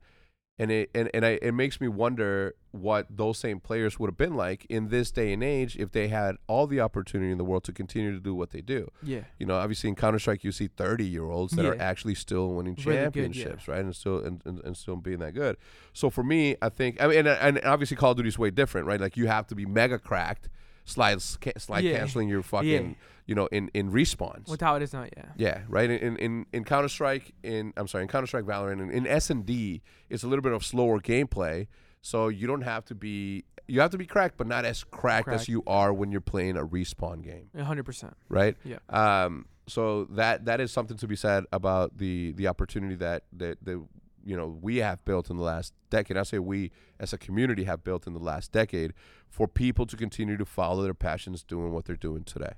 [0.57, 4.17] and it and, and I, it makes me wonder what those same players would have
[4.17, 7.43] been like in this day and age if they had all the opportunity in the
[7.45, 8.91] world to continue to do what they do.
[9.01, 9.21] Yeah.
[9.39, 12.53] You know, obviously in Counter Strike you see thirty year olds that are actually still
[12.53, 13.03] winning Really good, yeah.
[13.03, 15.57] championships, right, and still and, and, and still being that good.
[15.93, 18.49] So for me, I think I mean, and, and obviously Call of Duty is way
[18.49, 18.99] different, right?
[18.99, 20.49] Like you have to be mega cracked,
[20.85, 21.97] slide sca- slide Yeah.
[21.97, 22.93] canceling your fucking, Yeah.
[23.25, 24.47] you know, in in respawns.
[24.49, 25.25] With how it is now, yeah.
[25.35, 25.89] Yeah, right.
[25.89, 29.29] In in in Counter Strike, in I'm sorry, in Counter Strike Valorant, in, in S
[29.29, 31.67] and D, it's a little bit of slower gameplay,
[32.01, 35.27] so you don't have to be you have to be cracked, but not as cracked,
[35.27, 38.15] as you are when you're playing a respawn game, hundred percent.
[38.29, 38.55] right?
[38.63, 38.77] Yeah.
[38.89, 39.47] Um.
[39.67, 43.83] So that that is something to be said about the the opportunity that that that
[44.23, 46.17] you know we have built in the last decade.
[46.17, 48.93] I say we as a community have built in the last decade
[49.35, 52.53] for people to continue to follow their passions, doing what they're doing today.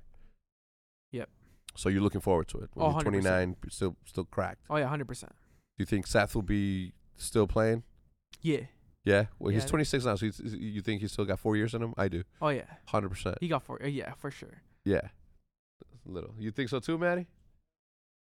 [1.10, 1.28] Yep.
[1.74, 2.70] So you're looking forward to it.
[2.74, 3.02] When Oh, you're 100%.
[3.02, 4.62] 29, still still cracked.
[4.70, 5.32] Oh yeah, hundred percent.
[5.32, 7.82] Do you think Seth will be still playing?
[8.42, 8.60] Yeah.
[9.04, 9.26] Yeah.
[9.38, 11.94] Well, he's 26 now, so he's, you think he's still got four years in him?
[11.96, 12.22] I do.
[12.42, 12.66] Oh yeah.
[12.90, 13.08] 100.
[13.08, 13.82] percent He got four.
[13.82, 14.62] uh, Yeah, for sure.
[14.84, 15.08] Yeah.
[16.06, 16.34] Little.
[16.38, 17.26] You think so too, Maddie?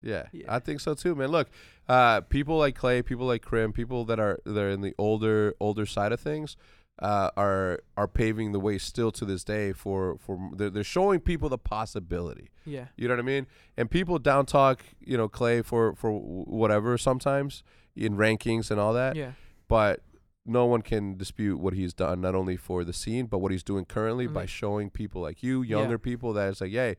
[0.04, 0.46] Yeah, Yeah.
[0.50, 1.30] I think so too, man.
[1.30, 1.50] Look,
[1.88, 5.54] uh, people like Clay, people like Crim, people that are that are in the older
[5.60, 6.58] older side of things,
[7.00, 11.20] uh, are are paving the way still to this day for for they're, they're showing
[11.20, 12.50] people the possibility.
[12.66, 12.88] Yeah.
[12.96, 13.48] You know what I mean?
[13.78, 17.64] And people down talk, you know, Clay for for whatever sometimes
[17.96, 19.16] in rankings and all that.
[19.16, 19.32] Yeah.
[19.68, 20.02] But
[20.46, 23.64] no one can dispute what he's done, not only for the scene, but what he's
[23.64, 24.50] doing currently by Mhm.
[24.50, 25.78] showing people like you, Yeah.
[25.80, 26.98] younger people, that it's like, yay,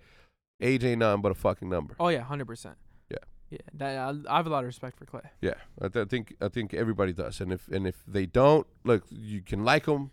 [0.60, 1.94] age ain't nothing but a fucking number.
[1.98, 2.76] Oh yeah, hundred percent.
[3.52, 3.58] Yeah.
[3.74, 5.28] That I, I have a lot of respect for Clay.
[5.42, 8.66] Yeah, I, th- I think I think everybody does, and if and if they don't,
[8.84, 10.10] look, you can like him,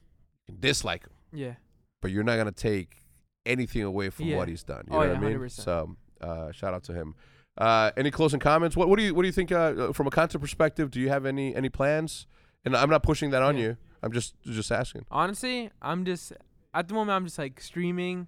[0.47, 1.53] you can dislike him, Yeah.
[2.01, 2.97] but you're not gonna take
[3.45, 4.37] anything away from Yeah.
[4.37, 4.83] what he's done.
[4.89, 5.39] You Oh, know yeah, what I mean?
[5.39, 5.51] 100%.
[5.51, 7.15] So, uh, shout out to him.
[7.57, 8.75] Uh, any closing comments?
[8.75, 10.91] What what do you what do you think uh, from a content perspective?
[10.91, 12.27] Do you have any any plans?
[12.65, 13.63] And I'm not pushing that on Yeah.
[13.63, 13.77] you.
[14.03, 15.05] I'm just just asking.
[15.09, 16.33] Honestly, I'm just
[16.73, 18.27] at the moment I'm just like streaming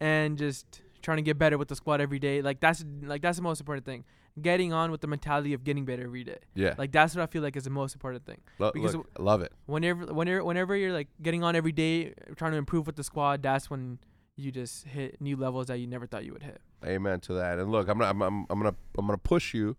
[0.00, 2.42] and just trying to get better with the squad every day.
[2.42, 4.04] Like that's like that's the most important thing.
[4.40, 6.38] Getting on with the mentality of getting better every day.
[6.54, 8.40] Yeah, Like that's what I feel like is the most important thing.
[8.58, 9.52] Lo- because look, I love it.
[9.66, 13.42] Whenever whenever whenever you're like getting on every day, trying to improve with the squad,
[13.42, 13.98] that's when
[14.36, 16.62] you just hit new levels that you never thought you would hit.
[16.82, 17.58] Amen to that.
[17.58, 18.08] And look, I'm not.
[18.08, 18.22] I'm.
[18.22, 18.74] I'm, I'm gonna.
[18.96, 19.76] I'm gonna push you,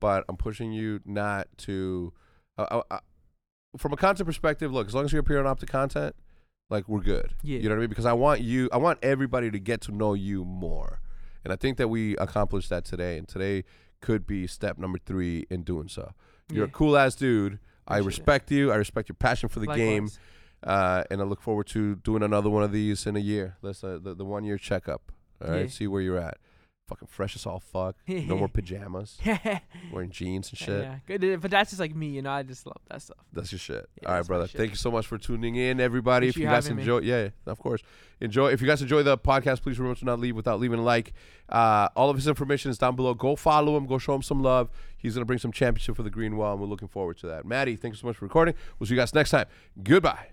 [0.00, 2.14] but I'm pushing you not to.
[2.56, 2.98] Uh, uh, uh,
[3.76, 4.88] from a content perspective, look.
[4.88, 6.16] As long as you're appearing off the content,
[6.70, 7.34] like we're good.
[7.42, 7.58] Yeah.
[7.58, 7.88] You know what I mean?
[7.90, 8.70] Because I want you.
[8.72, 11.01] I want everybody to get to know you more,
[11.44, 13.18] and I think that we accomplished that today.
[13.18, 13.64] And today
[14.00, 16.12] could be step number three in doing so.
[16.50, 17.58] You're a cool ass dude.
[17.86, 18.06] I Appreciate it.
[18.06, 18.72] respect you.
[18.72, 20.08] I respect your passion for the game.
[20.62, 23.56] Uh, and I look forward to doing another one of these in a year.
[23.62, 25.10] That's uh, the, the one year checkup.
[25.44, 25.66] All right, Yeah.
[25.68, 26.36] see where you're at.
[26.92, 27.96] Fucking fresh as all fuck.
[28.06, 29.18] No more pajamas.
[29.90, 30.82] Wearing jeans and shit.
[30.84, 31.40] yeah, good.
[31.40, 32.30] But that's just like me, you know.
[32.30, 33.16] I just love that stuff.
[33.32, 33.88] That's your shit.
[34.02, 34.46] Yeah, all right, brother.
[34.46, 36.28] Thank you so much for tuning in, everybody.
[36.28, 36.82] If you guys having me.
[36.82, 37.80] enjoy, yeah, of course,
[38.20, 38.50] enjoy.
[38.52, 41.14] If you guys enjoy the podcast, please remember to not leave without leaving a like.
[41.48, 43.14] Uh, all of his information is down below.
[43.14, 43.86] Go follow him.
[43.86, 44.68] Go show him some love.
[44.98, 47.46] He's gonna bring some championship for the Green Wall, and we're looking forward to that.
[47.46, 48.54] Maddie, thank you so much for recording.
[48.78, 49.46] We'll see you guys next time.
[49.82, 50.31] Goodbye.